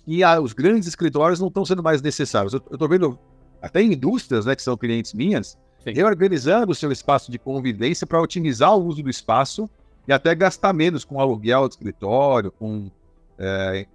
[0.07, 2.53] e a, os grandes escritórios não estão sendo mais necessários.
[2.53, 3.19] Eu estou vendo
[3.61, 5.93] até indústrias, né, que são clientes minhas, Sim.
[5.93, 9.69] reorganizando o seu espaço de convivência para otimizar o uso do espaço
[10.07, 12.91] e até gastar menos com aluguel de escritório, com
[13.39, 13.87] é,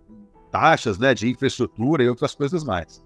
[0.52, 3.04] taxas né, de infraestrutura e outras coisas mais.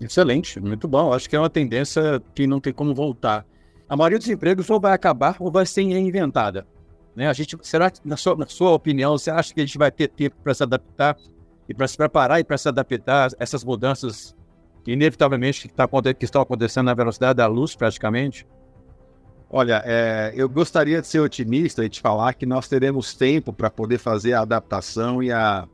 [0.00, 1.12] Excelente, muito bom.
[1.12, 3.44] Acho que é uma tendência que não tem como voltar.
[3.86, 6.66] A maioria dos empregos ou vai acabar ou vai ser reinventada.
[7.14, 7.28] Né?
[7.28, 9.90] A gente, será que, na sua, na sua opinião, você acha que a gente vai
[9.90, 11.18] ter tempo para se adaptar
[11.70, 14.34] e para se preparar e para se adaptar a essas mudanças
[14.82, 18.44] que inevitavelmente que, tá, que estão acontecendo na velocidade da luz, praticamente?
[19.48, 23.70] Olha, é, eu gostaria de ser otimista e te falar que nós teremos tempo para
[23.70, 25.68] poder fazer a adaptação e a,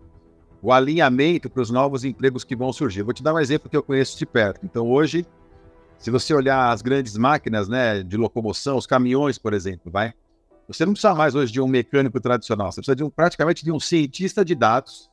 [0.60, 3.02] o alinhamento para os novos empregos que vão surgir.
[3.02, 4.60] Vou te dar um exemplo que eu conheço de perto.
[4.64, 5.26] Então, hoje,
[5.98, 10.12] se você olhar as grandes máquinas né, de locomoção, os caminhões, por exemplo, vai,
[10.68, 13.72] você não precisa mais hoje de um mecânico tradicional, você precisa de um, praticamente de
[13.72, 15.08] um cientista de dados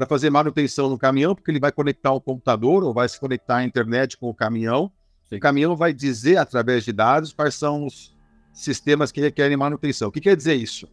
[0.00, 3.56] para fazer manutenção no caminhão, porque ele vai conectar o computador ou vai se conectar
[3.56, 4.90] à internet com o caminhão.
[5.28, 5.36] Sim.
[5.36, 8.16] O caminhão vai dizer, através de dados, quais são os
[8.50, 10.08] sistemas que requerem manutenção.
[10.08, 10.88] O que quer dizer isso?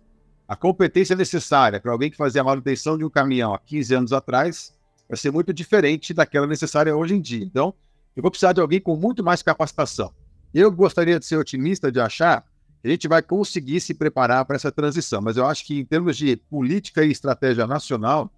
[0.46, 4.12] A competência necessária para alguém que fazia a manutenção de um caminhão há 15 anos
[4.12, 4.74] atrás
[5.08, 7.46] vai ser muito diferente daquela necessária hoje em dia.
[7.46, 7.74] Então,
[8.14, 10.12] eu vou precisar de alguém com muito mais capacitação.
[10.54, 12.42] Eu gostaria de ser otimista de achar
[12.82, 15.86] que a gente vai conseguir se preparar para essa transição, mas eu acho que em
[15.86, 18.30] termos de política e estratégia nacional,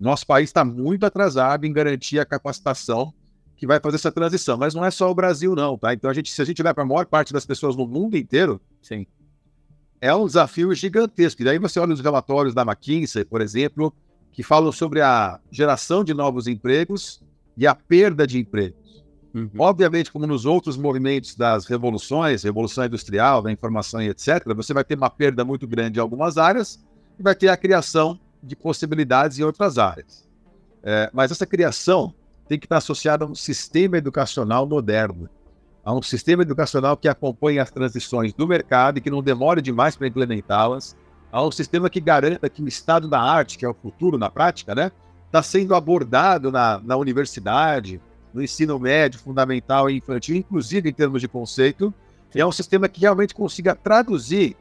[0.00, 3.12] nosso país está muito atrasado em garantir a capacitação
[3.56, 4.56] que vai fazer essa transição.
[4.56, 5.92] Mas não é só o Brasil, não, tá?
[5.92, 8.16] Então, a gente, se a gente vai para a maior parte das pessoas no mundo
[8.16, 9.06] inteiro, sim,
[10.00, 11.42] é um desafio gigantesco.
[11.42, 13.92] E daí você olha os relatórios da McKinsey, por exemplo,
[14.30, 17.20] que falam sobre a geração de novos empregos
[17.56, 19.04] e a perda de empregos.
[19.34, 19.50] Uhum.
[19.58, 24.84] Obviamente, como nos outros movimentos das revoluções, revolução industrial, da informação e etc., você vai
[24.84, 26.82] ter uma perda muito grande em algumas áreas
[27.18, 30.26] e vai ter a criação de possibilidades em outras áreas.
[30.82, 32.14] É, mas essa criação
[32.48, 35.28] tem que estar associada a um sistema educacional moderno,
[35.84, 39.96] a um sistema educacional que acompanhe as transições do mercado e que não demore demais
[39.96, 40.96] para implementá-las,
[41.30, 44.30] a um sistema que garanta que o estado da arte, que é o futuro na
[44.30, 44.90] prática, né,
[45.26, 48.00] está sendo abordado na, na universidade,
[48.32, 51.92] no ensino médio, fundamental e infantil, inclusive em termos de conceito,
[52.34, 54.56] e é um sistema que realmente consiga traduzir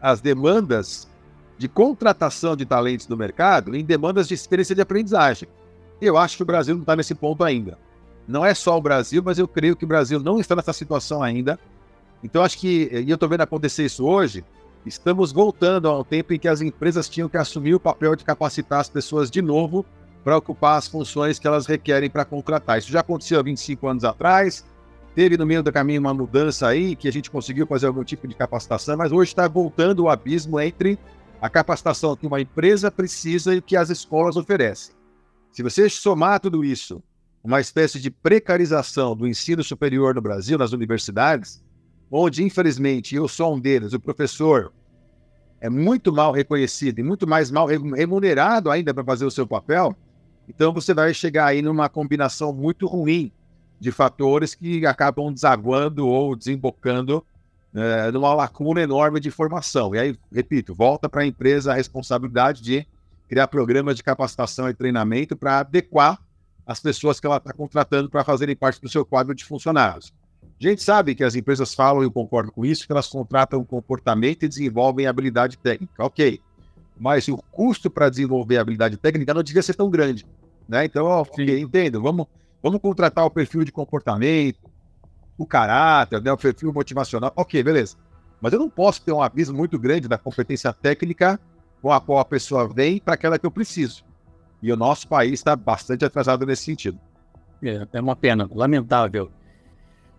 [0.00, 1.08] as demandas
[1.56, 5.48] de contratação de talentos do mercado em demandas de experiência de aprendizagem.
[6.00, 7.78] Eu acho que o Brasil não está nesse ponto ainda.
[8.26, 11.22] Não é só o Brasil, mas eu creio que o Brasil não está nessa situação
[11.22, 11.58] ainda.
[12.22, 14.42] Então, acho que, e eu estou vendo acontecer isso hoje,
[14.86, 18.80] estamos voltando ao tempo em que as empresas tinham que assumir o papel de capacitar
[18.80, 19.84] as pessoas de novo
[20.24, 22.78] para ocupar as funções que elas requerem para contratar.
[22.78, 24.64] Isso já aconteceu há 25 anos atrás,
[25.14, 28.26] teve no meio do caminho uma mudança aí, que a gente conseguiu fazer algum tipo
[28.26, 30.98] de capacitação, mas hoje está voltando o abismo entre
[31.44, 34.94] a capacitação que uma empresa precisa e que as escolas oferecem.
[35.52, 37.02] Se você somar tudo isso,
[37.42, 41.62] uma espécie de precarização do ensino superior no Brasil, nas universidades,
[42.10, 44.72] onde, infelizmente, eu sou um deles, o professor
[45.60, 49.94] é muito mal reconhecido e muito mais mal remunerado ainda para fazer o seu papel,
[50.48, 53.30] então você vai chegar aí numa combinação muito ruim
[53.78, 57.22] de fatores que acabam desaguando ou desembocando
[57.74, 59.94] é, numa lacuna enorme de formação.
[59.94, 62.86] E aí, repito, volta para a empresa a responsabilidade de
[63.28, 66.20] criar programas de capacitação e treinamento para adequar
[66.66, 70.12] as pessoas que ela está contratando para fazerem parte do seu quadro de funcionários.
[70.60, 73.64] A gente sabe que as empresas falam, e eu concordo com isso, que elas contratam
[73.64, 76.04] comportamento e desenvolvem habilidade técnica.
[76.04, 76.40] Ok.
[76.98, 80.24] Mas o custo para desenvolver habilidade técnica não devia ser tão grande.
[80.68, 80.84] Né?
[80.84, 82.00] Então, entendo.
[82.00, 82.26] Vamos,
[82.62, 84.60] vamos contratar o perfil de comportamento,
[85.36, 87.32] o caráter, né, o perfil motivacional.
[87.36, 87.96] Ok, beleza.
[88.40, 91.40] Mas eu não posso ter um abismo muito grande da competência técnica
[91.80, 94.04] com a qual a pessoa vem para aquela que eu preciso.
[94.62, 96.98] E o nosso país está bastante atrasado nesse sentido.
[97.62, 99.30] É, é uma pena, lamentável.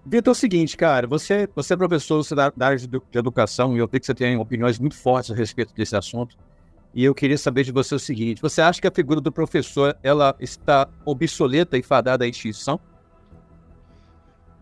[0.05, 3.01] Vitor, é o seguinte, cara, você, você é professor você da, da área de, de
[3.13, 6.37] educação e eu sei que você tem opiniões muito fortes a respeito desse assunto.
[6.93, 9.97] E eu queria saber de você o seguinte: você acha que a figura do professor
[10.01, 12.79] ela está obsoleta e fadada à extinção?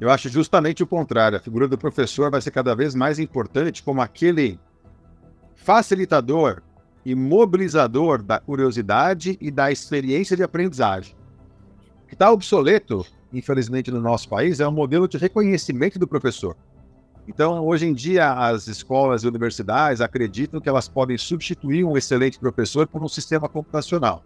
[0.04, 1.38] Eu acho justamente o contrário.
[1.38, 4.60] A figura do professor vai ser cada vez mais importante como aquele
[5.56, 6.62] facilitador
[7.06, 11.16] e mobilizador da curiosidade e da experiência de aprendizagem.
[12.04, 16.58] O que está obsoleto, infelizmente, no nosso país é o modelo de reconhecimento do professor.
[17.26, 22.38] Então, hoje em dia, as escolas e universidades acreditam que elas podem substituir um excelente
[22.38, 24.22] professor por um sistema computacional.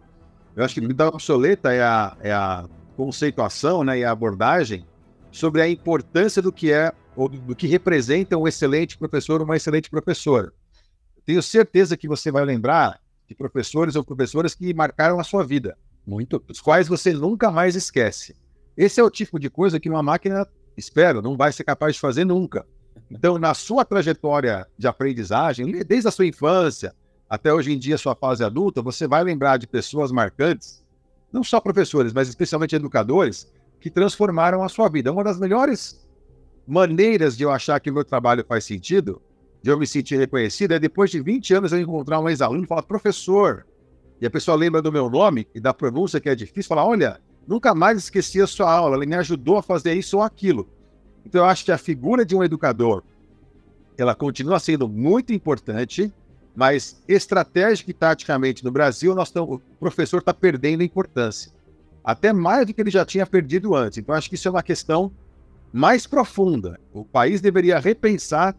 [0.56, 4.10] Eu acho que o que está obsoleta é a, é a conceituação né, e a
[4.10, 4.84] abordagem
[5.38, 9.56] sobre a importância do que é ou do que representa um excelente professor ou uma
[9.56, 10.52] excelente professora.
[11.26, 15.78] Tenho certeza que você vai lembrar de professores ou professoras que marcaram a sua vida,
[16.06, 18.36] muito, os quais você nunca mais esquece.
[18.76, 20.48] Esse é o tipo de coisa que uma máquina,
[20.78, 22.66] espero, não vai ser capaz de fazer nunca.
[23.10, 26.96] Então, na sua trajetória de aprendizagem, desde a sua infância
[27.30, 30.84] até hoje em dia, sua fase adulta, você vai lembrar de pessoas marcantes,
[31.32, 35.12] não só professores, mas especialmente educadores, que transformaram a sua vida.
[35.12, 36.06] Uma das melhores
[36.68, 39.22] maneiras de eu achar que o meu trabalho faz sentido,
[39.62, 42.68] de eu me sentir reconhecido, é depois de 20 anos eu encontrar um ex-aluno e
[42.68, 43.66] falar, professor,
[44.20, 47.22] e a pessoa lembra do meu nome e da pronúncia que é difícil, falar, olha,
[47.48, 50.68] nunca mais esqueci a sua aula, ele me ajudou a fazer isso ou aquilo.
[51.26, 53.04] Então eu acho que a figura de um educador,
[53.98, 56.14] ela continua sendo muito importante,
[56.56, 61.57] mas estratégica e taticamente no Brasil, nós tamo, o professor está perdendo importância
[62.08, 63.98] até mais do que ele já tinha perdido antes.
[63.98, 65.12] Então, acho que isso é uma questão
[65.74, 66.80] mais profunda.
[66.94, 68.56] O país deveria repensar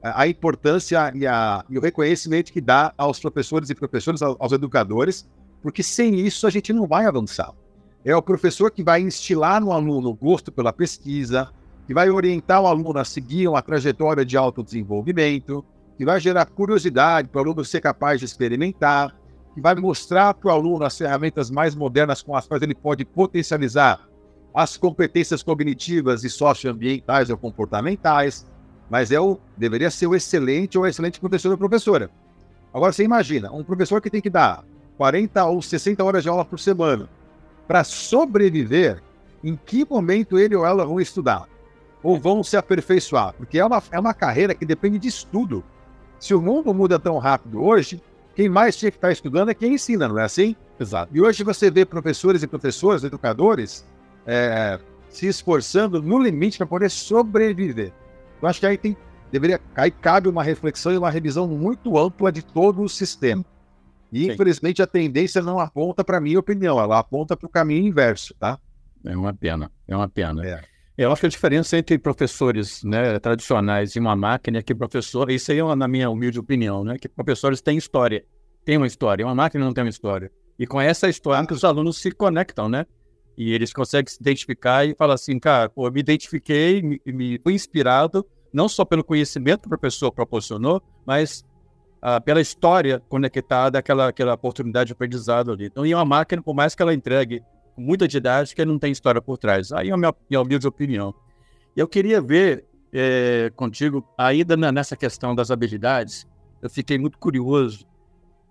[0.00, 5.28] a importância e, a, e o reconhecimento que dá aos professores e professoras, aos educadores,
[5.60, 7.52] porque sem isso a gente não vai avançar.
[8.04, 11.50] É o professor que vai instilar no aluno o gosto pela pesquisa,
[11.88, 15.64] que vai orientar o aluno a seguir uma trajetória de autodesenvolvimento,
[15.98, 19.12] que vai gerar curiosidade para o aluno ser capaz de experimentar,
[19.54, 23.04] que vai mostrar para o aluno as ferramentas mais modernas com as quais ele pode
[23.04, 24.00] potencializar
[24.54, 28.46] as competências cognitivas e socioambientais ou comportamentais,
[28.90, 32.10] mas é o, deveria ser o excelente ou excelente professor ou professora.
[32.72, 34.64] Agora você imagina, um professor que tem que dar
[34.96, 37.08] 40 ou 60 horas de aula por semana
[37.66, 39.02] para sobreviver,
[39.42, 41.48] em que momento ele ou ela vão estudar?
[42.02, 43.32] Ou vão se aperfeiçoar?
[43.34, 45.64] Porque é uma, é uma carreira que depende de estudo.
[46.18, 48.02] Se o mundo muda tão rápido hoje,
[48.34, 50.56] quem mais tinha que estar estudando é quem ensina, não é assim?
[50.78, 51.14] Exato.
[51.14, 53.84] E hoje você vê professores e professoras, educadores,
[54.26, 54.78] é,
[55.08, 57.92] se esforçando no limite para poder sobreviver.
[58.40, 58.96] Eu acho que aí tem,
[59.30, 63.44] deveria, aí cabe uma reflexão e uma revisão muito ampla de todo o sistema.
[64.10, 64.32] E Sim.
[64.32, 68.34] infelizmente a tendência não aponta para a minha opinião, ela aponta para o caminho inverso,
[68.38, 68.58] tá?
[69.04, 70.46] É uma pena, é uma pena.
[70.46, 70.71] É.
[71.02, 75.30] Eu acho que a diferença entre professores né, tradicionais e uma máquina é que professor,
[75.30, 78.24] isso aí é na minha humilde opinião, né, que professores têm história,
[78.64, 80.30] tem uma história, uma máquina não tem uma história.
[80.58, 82.86] E com essa história que os alunos se conectam, né?
[83.36, 87.40] E eles conseguem se identificar e falar assim, cara, pô, eu me identifiquei, me, me
[87.42, 91.42] fui inspirado, não só pelo conhecimento que o professor proporcionou, mas
[92.00, 95.66] ah, pela história conectada àquela, àquela oportunidade de aprendizado ali.
[95.66, 97.42] Então, e uma máquina, por mais que ela entregue
[97.76, 99.72] muita didática, não tem história por trás.
[99.72, 101.14] Aí é a minha, humilde opinião.
[101.76, 106.26] E eu queria ver é, contigo, ainda nessa questão das habilidades,
[106.60, 107.86] eu fiquei muito curioso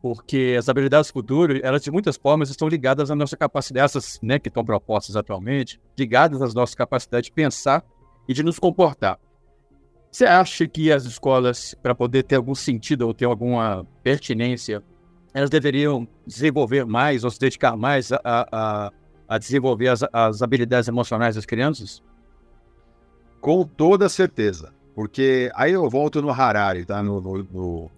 [0.01, 4.39] porque as habilidades futuras, elas de muitas formas estão ligadas à nossa capacidade, essas né,
[4.39, 7.85] que estão propostas atualmente, ligadas às nossas capacidades de pensar
[8.27, 9.19] e de nos comportar.
[10.11, 14.83] Você acha que as escolas, para poder ter algum sentido ou ter alguma pertinência,
[15.33, 18.91] elas deveriam desenvolver mais ou se dedicar mais a, a
[19.37, 22.03] desenvolver as, as habilidades emocionais das crianças?
[23.39, 24.73] Com toda certeza.
[24.93, 27.01] Porque aí eu volto no Harari, tá?
[27.01, 27.91] No, no, no,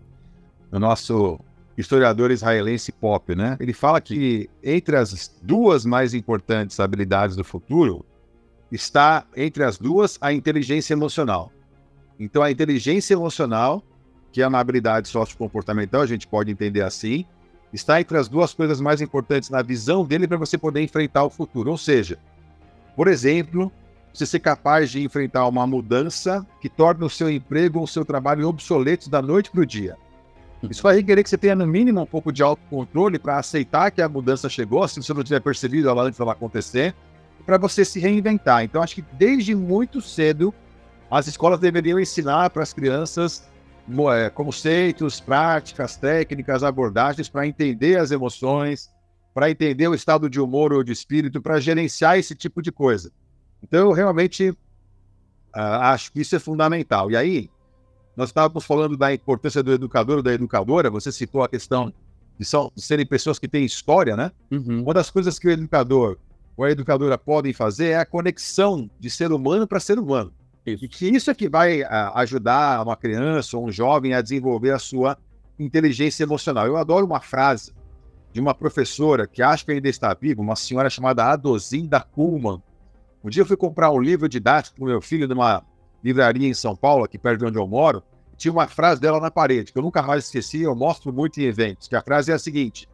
[0.71, 1.39] no nosso
[1.77, 3.57] historiador israelense Pop, né?
[3.59, 8.05] Ele fala que entre as duas mais importantes habilidades do futuro
[8.71, 11.51] está entre as duas a inteligência emocional.
[12.19, 13.84] Então a inteligência emocional,
[14.31, 17.25] que é uma habilidade sociocomportamental, a gente pode entender assim,
[17.74, 21.30] está entre as duas coisas mais importantes na visão dele para você poder enfrentar o
[21.30, 21.71] futuro.
[21.71, 22.19] Ou seja,
[22.95, 23.71] por exemplo,
[24.13, 28.05] você ser capaz de enfrentar uma mudança que torna o seu emprego ou o seu
[28.05, 29.97] trabalho obsoletos da noite para o dia.
[30.69, 34.01] Isso vai requerer que você tenha, no mínimo, um pouco de autocontrole para aceitar que
[34.01, 36.95] a mudança chegou, se você não tiver percebido ela antes dela acontecer,
[37.45, 38.63] para você se reinventar.
[38.63, 40.53] Então, acho que desde muito cedo,
[41.11, 43.43] as escolas deveriam ensinar para as crianças
[44.34, 48.91] conceitos, práticas, técnicas, abordagens para entender as emoções,
[49.34, 53.11] para entender o estado de humor ou de espírito, para gerenciar esse tipo de coisa.
[53.61, 54.55] Então, eu realmente uh,
[55.53, 57.09] acho que isso é fundamental.
[57.09, 57.49] E aí,
[58.15, 61.91] nós estávamos falando da importância do educador ou da educadora, você citou a questão
[62.38, 64.31] de, são, de serem pessoas que têm história, né?
[64.51, 64.84] Uhum.
[64.84, 66.17] Uma das coisas que o educador
[66.55, 70.31] ou a educadora podem fazer é a conexão de ser humano para ser humano.
[70.66, 70.86] Isso.
[70.86, 74.72] E que isso é que vai a, ajudar uma criança ou um jovem a desenvolver
[74.72, 75.18] a sua
[75.59, 76.66] inteligência emocional.
[76.66, 77.74] Eu adoro uma frase
[78.32, 82.61] de uma professora que acho que ainda está viva, uma senhora chamada Adozinda Kuhlman.
[83.24, 85.64] Um dia eu fui comprar um livro didático para o meu filho numa
[86.03, 88.03] livraria em São Paulo, aqui perto de onde eu moro,
[88.36, 91.43] tinha uma frase dela na parede, que eu nunca mais esqueci, eu mostro muito em
[91.43, 92.89] eventos, que a frase é a seguinte: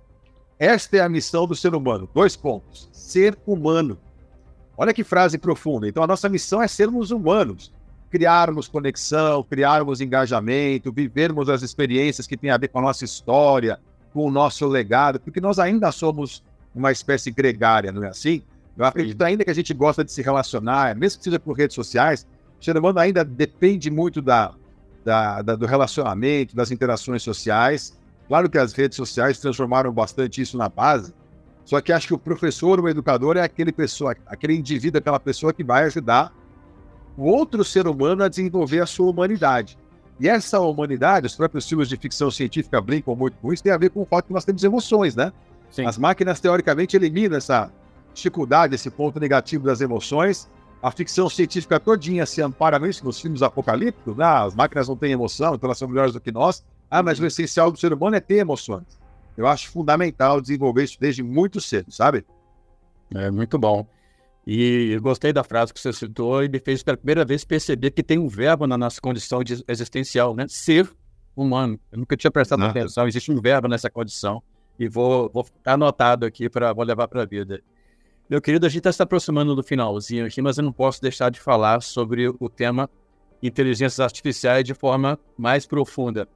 [0.60, 2.08] Esta é a missão do ser humano.
[2.14, 2.90] Dois pontos.
[2.92, 3.98] Ser humano.
[4.80, 5.90] Olha que frase profunda.
[5.90, 7.70] Então, a nossa missão é sermos humanos.
[8.10, 13.78] Criarmos conexão, criarmos engajamento, vivermos as experiências que têm a ver com a nossa história,
[14.14, 16.42] com o nosso legado, porque nós ainda somos
[16.74, 18.42] uma espécie gregária, não é assim?
[18.78, 21.76] Eu acredito ainda que a gente gosta de se relacionar, mesmo que seja por redes
[21.76, 22.26] sociais,
[22.58, 24.54] o ser humano ainda depende muito da,
[25.04, 28.00] da, da, do relacionamento, das interações sociais.
[28.30, 31.14] Claro que as redes sociais transformaram bastante isso na base,
[31.70, 35.54] só que acho que o professor, o educador, é aquele pessoa, aquele indivíduo, aquela pessoa
[35.54, 36.34] que vai ajudar
[37.16, 39.78] o outro ser humano a desenvolver a sua humanidade.
[40.20, 43.78] E essa humanidade, os próprios filmes de ficção científica brincam muito com isso, tem a
[43.78, 45.32] ver com o fato que nós temos emoções, né?
[45.70, 45.86] Sim.
[45.86, 47.72] As máquinas, teoricamente, eliminam essa
[48.16, 50.50] dificuldade, esse ponto negativo das emoções,
[50.82, 54.26] a ficção científica todinha se ampara nisso, nos filmes apocalípticos, né?
[54.26, 56.66] as máquinas não têm emoção, então elas são melhores do que nós.
[56.90, 58.98] Ah, mas o essencial do ser humano é ter emoções.
[59.38, 62.26] Eu acho fundamental desenvolver isso desde muito cedo, sabe?
[63.14, 63.88] É muito bom.
[64.46, 68.02] E gostei da frase que você citou e me fez pela primeira vez perceber que
[68.02, 70.46] tem um verbo na nossa condição existencial, né?
[70.48, 70.90] Ser
[71.36, 71.80] humano.
[71.92, 72.68] Eu nunca tinha prestado não.
[72.68, 74.42] atenção, existe um verbo nessa condição.
[74.80, 77.62] E vou, vou anotado aqui para vou levar para a vida.
[78.30, 81.30] Meu querido, a gente está se aproximando do finalzinho aqui, mas eu não posso deixar
[81.30, 82.90] de falar sobre o tema
[83.42, 86.28] inteligências artificiais de forma mais profunda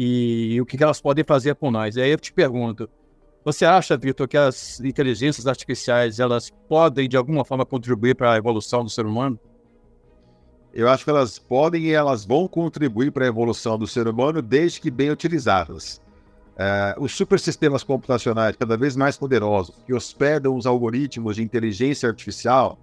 [0.00, 1.96] e, e o que elas podem fazer com nós.
[1.96, 2.88] E aí eu te pergunto,
[3.44, 8.36] você acha, Vitor, que as inteligências artificiais elas podem de alguma forma contribuir para a
[8.36, 9.36] evolução do ser humano?
[10.72, 14.40] Eu acho que elas podem e elas vão contribuir para a evolução do ser humano
[14.40, 16.00] desde que bem utilizadas.
[16.54, 22.78] Uh, os supersistemas computacionais cada vez mais poderosos, que hospedam os algoritmos de inteligência artificial,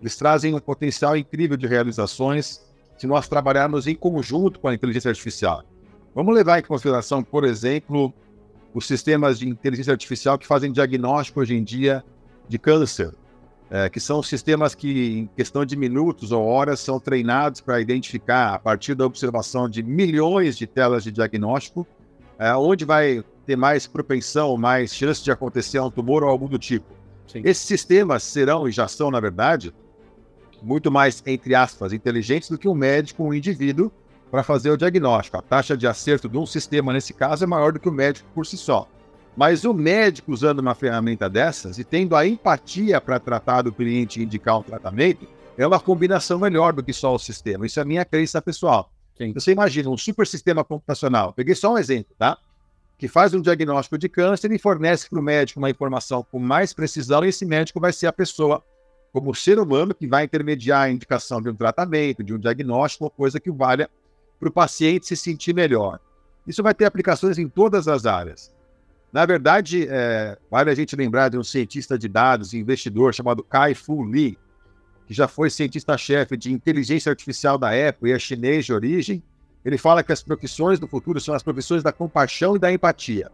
[0.00, 2.60] eles trazem um potencial incrível de realizações
[2.98, 5.62] se nós trabalharmos em conjunto com a inteligência artificial.
[6.18, 8.12] Vamos levar em consideração, por exemplo,
[8.74, 12.04] os sistemas de inteligência artificial que fazem diagnóstico hoje em dia
[12.48, 13.14] de câncer,
[13.70, 18.52] é, que são sistemas que, em questão de minutos ou horas, são treinados para identificar,
[18.52, 21.86] a partir da observação de milhões de telas de diagnóstico,
[22.36, 26.58] é, onde vai ter mais propensão, mais chance de acontecer um tumor ou algo do
[26.58, 26.92] tipo.
[27.28, 27.42] Sim.
[27.44, 29.72] Esses sistemas serão, e já são, na verdade,
[30.60, 33.92] muito mais, entre aspas, inteligentes do que um médico, um indivíduo,
[34.30, 35.36] para fazer o diagnóstico.
[35.36, 38.28] A taxa de acerto de um sistema, nesse caso, é maior do que o médico
[38.34, 38.88] por si só.
[39.36, 44.20] Mas o médico usando uma ferramenta dessas e tendo a empatia para tratar do cliente
[44.20, 45.26] e indicar um tratamento,
[45.56, 47.66] é uma combinação melhor do que só o sistema.
[47.66, 48.90] Isso é a minha crença pessoal.
[49.16, 49.32] Sim.
[49.32, 52.38] Você imagina um super sistema computacional, peguei só um exemplo, tá?
[52.96, 56.72] Que faz um diagnóstico de câncer e fornece para o médico uma informação com mais
[56.72, 58.62] precisão, e esse médico vai ser a pessoa,
[59.12, 63.10] como ser humano, que vai intermediar a indicação de um tratamento, de um diagnóstico, ou
[63.10, 63.90] coisa que valha
[64.38, 65.98] para o paciente se sentir melhor.
[66.46, 68.54] Isso vai ter aplicações em todas as áreas.
[69.12, 73.42] Na verdade, é, vale a gente lembrar de um cientista de dados e investidor chamado
[73.42, 74.38] Kai-Fu Lee,
[75.06, 79.22] que já foi cientista-chefe de inteligência artificial da Apple e é chinês de origem.
[79.64, 83.30] Ele fala que as profissões do futuro são as profissões da compaixão e da empatia.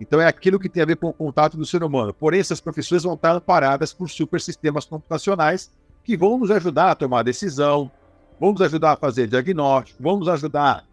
[0.00, 2.14] Então é aquilo que tem a ver com o contato do ser humano.
[2.14, 5.72] Porém, essas profissões vão estar amparadas por super sistemas computacionais
[6.04, 7.90] que vão nos ajudar a tomar decisão,
[8.40, 10.84] vão nos ajudar a fazer diagnóstico, vão nos ajudar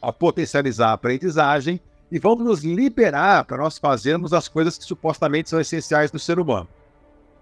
[0.00, 5.50] a potencializar a aprendizagem e vão nos liberar para nós fazermos as coisas que supostamente
[5.50, 6.68] são essenciais do ser humano.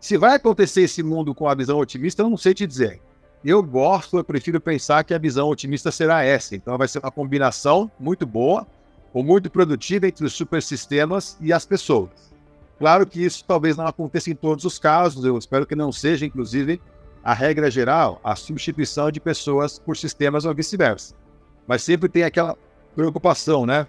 [0.00, 3.00] Se vai acontecer esse mundo com a visão otimista, eu não sei te dizer.
[3.44, 6.56] Eu gosto, eu prefiro pensar que a visão otimista será essa.
[6.56, 8.66] Então vai ser uma combinação muito boa
[9.12, 12.10] ou muito produtiva entre os supersistemas e as pessoas.
[12.78, 16.26] Claro que isso talvez não aconteça em todos os casos, eu espero que não seja,
[16.26, 16.80] inclusive,
[17.24, 21.14] a regra geral, a substituição de pessoas por sistemas ou vice-versa.
[21.66, 22.56] Mas sempre tem aquela
[22.94, 23.86] preocupação, né?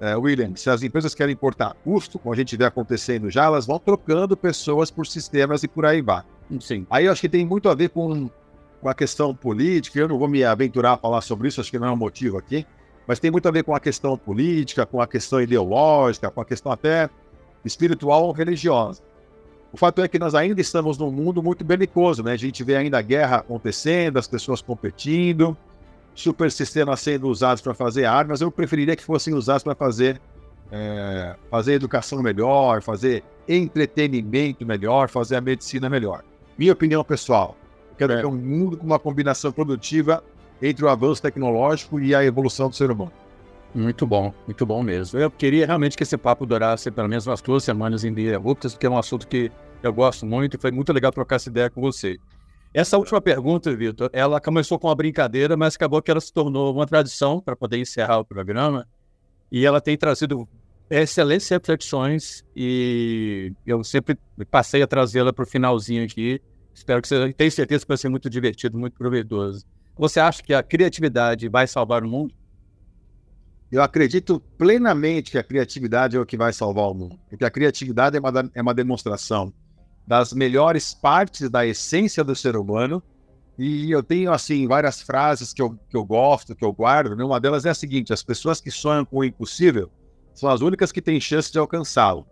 [0.00, 3.66] é, William, se as empresas querem importar custo, como a gente vê acontecendo já, elas
[3.66, 6.22] vão trocando pessoas por sistemas e por aí vai.
[6.60, 6.86] Sim.
[6.90, 8.28] Aí eu acho que tem muito a ver com,
[8.80, 11.78] com a questão política, eu não vou me aventurar a falar sobre isso, acho que
[11.78, 12.66] não é um motivo aqui,
[13.06, 16.44] mas tem muito a ver com a questão política, com a questão ideológica, com a
[16.44, 17.08] questão até
[17.64, 19.02] espiritual ou religiosa.
[19.76, 22.32] O fato é que nós ainda estamos num mundo muito belicoso, né?
[22.32, 25.54] A gente vê ainda a guerra acontecendo, as pessoas competindo,
[26.14, 30.18] super sistemas sendo usados para fazer armas, eu preferiria que fossem usados para fazer,
[30.72, 36.24] é, fazer educação melhor, fazer entretenimento melhor, fazer a medicina melhor.
[36.56, 37.54] Minha opinião pessoal.
[37.98, 38.16] Quero é.
[38.16, 40.24] ver um mundo com uma combinação produtiva
[40.62, 43.12] entre o avanço tecnológico e a evolução do ser humano.
[43.74, 45.18] Muito bom, muito bom mesmo.
[45.18, 48.90] Eu queria realmente que esse papo durasse pelo menos umas duas semanas ininterruptas, porque é
[48.90, 49.52] um assunto que
[49.82, 52.18] eu gosto muito e foi muito legal trocar essa ideia com você.
[52.72, 56.74] Essa última pergunta, Vitor, ela começou com uma brincadeira, mas acabou que ela se tornou
[56.74, 58.86] uma tradição para poder encerrar o programa.
[59.50, 60.46] E ela tem trazido
[60.90, 64.18] excelentes reflexões e eu sempre
[64.50, 66.40] passei a trazê-la para o finalzinho aqui.
[66.74, 69.64] Espero que você tenha certeza que vai ser muito divertido, muito proveitoso.
[69.96, 72.34] Você acha que a criatividade vai salvar o mundo?
[73.72, 77.18] Eu acredito plenamente que a criatividade é o que vai salvar o mundo.
[77.28, 79.52] Porque a criatividade é uma, é uma demonstração
[80.06, 83.02] das melhores partes da essência do ser humano.
[83.58, 87.16] E eu tenho, assim, várias frases que eu, que eu gosto, que eu guardo.
[87.16, 87.24] Né?
[87.24, 89.90] Uma delas é a seguinte: as pessoas que sonham com o impossível
[90.34, 92.26] são as únicas que têm chance de alcançá-lo.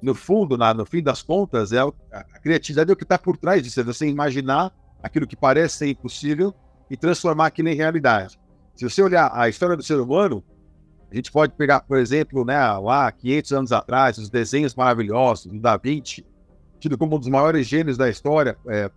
[0.00, 3.18] No fundo, na, no fim das contas, é a, a criatividade é o que está
[3.18, 3.80] por trás disso.
[3.80, 4.72] É você imaginar
[5.02, 6.54] aquilo que parece ser impossível
[6.88, 8.38] e transformar aquilo em realidade.
[8.76, 10.44] Se você olhar a história do ser humano,
[11.10, 15.58] a gente pode pegar, por exemplo, né, lá 500 anos atrás, os desenhos maravilhosos do
[15.58, 16.24] Da Vinci,
[16.78, 18.90] tido como um dos maiores gênios da história, é,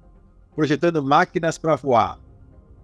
[0.55, 2.19] projetando máquinas para voar.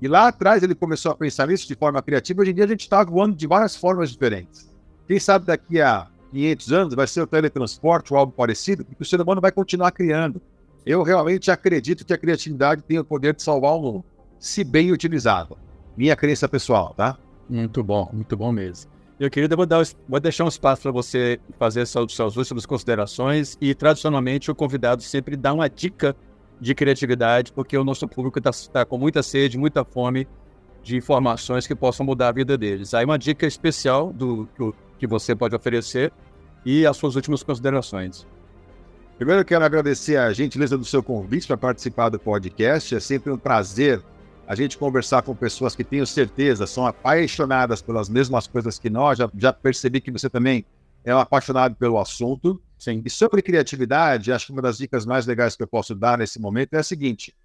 [0.01, 2.41] E lá atrás ele começou a pensar nisso de forma criativa.
[2.41, 4.69] Hoje em dia a gente está voando de várias formas diferentes.
[5.07, 9.05] Quem sabe daqui a 500 anos vai ser o teletransporte ou algo parecido, porque o
[9.05, 10.41] ser humano vai continuar criando.
[10.85, 14.05] Eu realmente acredito que a criatividade tem o poder de salvar o mundo,
[14.39, 15.55] se bem utilizada.
[15.95, 17.17] Minha crença pessoal, tá?
[17.49, 18.91] Muito bom, muito bom mesmo.
[19.19, 23.57] Eu queria vou, dar, vou deixar um espaço para você fazer suas, suas últimas considerações
[23.59, 26.15] e, tradicionalmente, o convidado sempre dá uma dica
[26.61, 30.27] de criatividade, porque o nosso público está tá com muita sede, muita fome
[30.83, 32.93] de informações que possam mudar a vida deles.
[32.93, 36.13] Aí uma dica especial do que, que você pode oferecer
[36.63, 38.25] e as suas últimas considerações.
[39.17, 42.95] Primeiro, eu quero agradecer a gentileza do seu convite para participar do podcast.
[42.95, 44.01] É sempre um prazer
[44.47, 49.17] a gente conversar com pessoas que tenho certeza são apaixonadas pelas mesmas coisas que nós.
[49.17, 50.65] Já, já percebi que você também
[51.03, 52.61] é um apaixonado pelo assunto.
[52.79, 53.01] Sim.
[53.05, 56.39] E sobre criatividade, acho que uma das dicas mais legais que eu posso dar nesse
[56.39, 57.35] momento é a seguinte: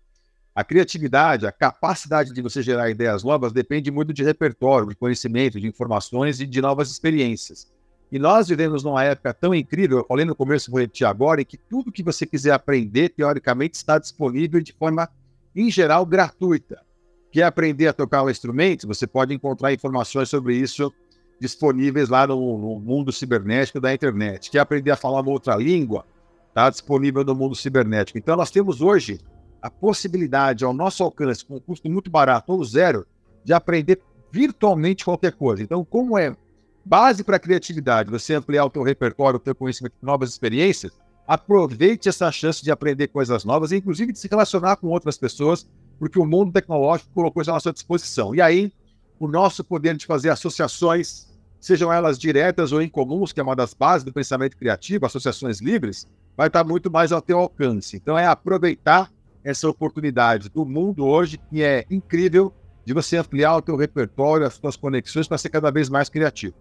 [0.55, 5.61] a criatividade, a capacidade de você gerar ideias novas depende muito de repertório, de conhecimento,
[5.61, 7.73] de informações e de novas experiências.
[8.13, 11.45] E nós vivemos numa época tão incrível, eu falei no começo, vou repetir agora, em
[11.45, 15.09] que tudo que você quiser aprender, teoricamente, está disponível de forma,
[15.57, 16.92] em geral, gratuita.
[17.33, 18.87] Quer aprender a tocar um instrumento?
[18.87, 20.93] Você pode encontrar informações sobre isso
[21.41, 24.51] disponíveis lá no, no mundo cibernético da internet.
[24.51, 26.05] Quer aprender a falar uma outra língua?
[26.51, 28.19] Está disponível no mundo cibernético.
[28.19, 29.19] Então, nós temos hoje
[29.63, 33.07] a possibilidade ao nosso alcance, com um custo muito barato ou zero,
[33.43, 35.63] de aprender virtualmente qualquer coisa.
[35.63, 36.37] Então, como é
[36.85, 40.93] base para a criatividade, você ampliar o teu repertório, o teu conhecimento, novas experiências,
[41.27, 45.67] aproveite essa chance de aprender coisas novas inclusive, de se relacionar com outras pessoas,
[46.03, 48.35] porque o mundo tecnológico colocou isso à nossa disposição.
[48.35, 48.73] E aí,
[49.21, 51.29] o nosso poder de fazer associações,
[51.61, 56.09] sejam elas diretas ou incomuns, que é uma das bases do pensamento criativo, associações livres,
[56.37, 57.97] vai estar muito mais ao teu alcance.
[57.97, 59.13] Então, é aproveitar
[59.45, 62.53] essa oportunidade do mundo hoje, que é incrível,
[62.85, 66.57] de você ampliar o teu repertório, as suas conexões para ser cada vez mais criativo.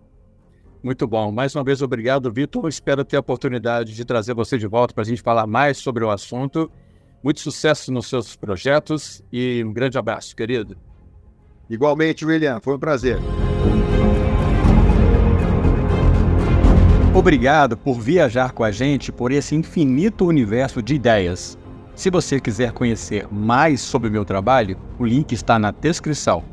[0.83, 1.31] Muito bom.
[1.31, 2.69] Mais uma vez, obrigado, Vitor.
[2.69, 6.03] Espero ter a oportunidade de trazer você de volta para a gente falar mais sobre
[6.03, 6.71] o assunto.
[7.23, 10.77] Muito sucesso nos seus projetos e um grande abraço, querido.
[11.69, 12.59] Igualmente, William.
[12.59, 13.17] Foi um prazer.
[17.13, 21.57] Obrigado por viajar com a gente por esse infinito universo de ideias.
[21.93, 26.43] Se você quiser conhecer mais sobre o meu trabalho, o link está na descrição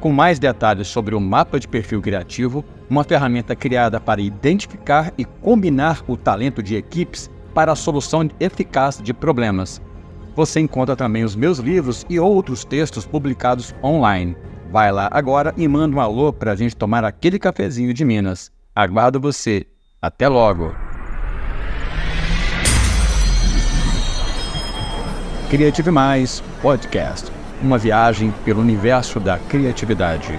[0.00, 5.24] com mais detalhes sobre o mapa de perfil criativo, uma ferramenta criada para identificar e
[5.24, 9.80] combinar o talento de equipes para a solução eficaz de problemas.
[10.36, 14.36] Você encontra também os meus livros e outros textos publicados online.
[14.70, 18.52] Vai lá agora e manda um alô para a gente tomar aquele cafezinho de Minas.
[18.74, 19.66] Aguardo você.
[20.00, 20.72] Até logo!
[25.50, 30.38] Criative Mais Podcast uma viagem pelo universo da criatividade.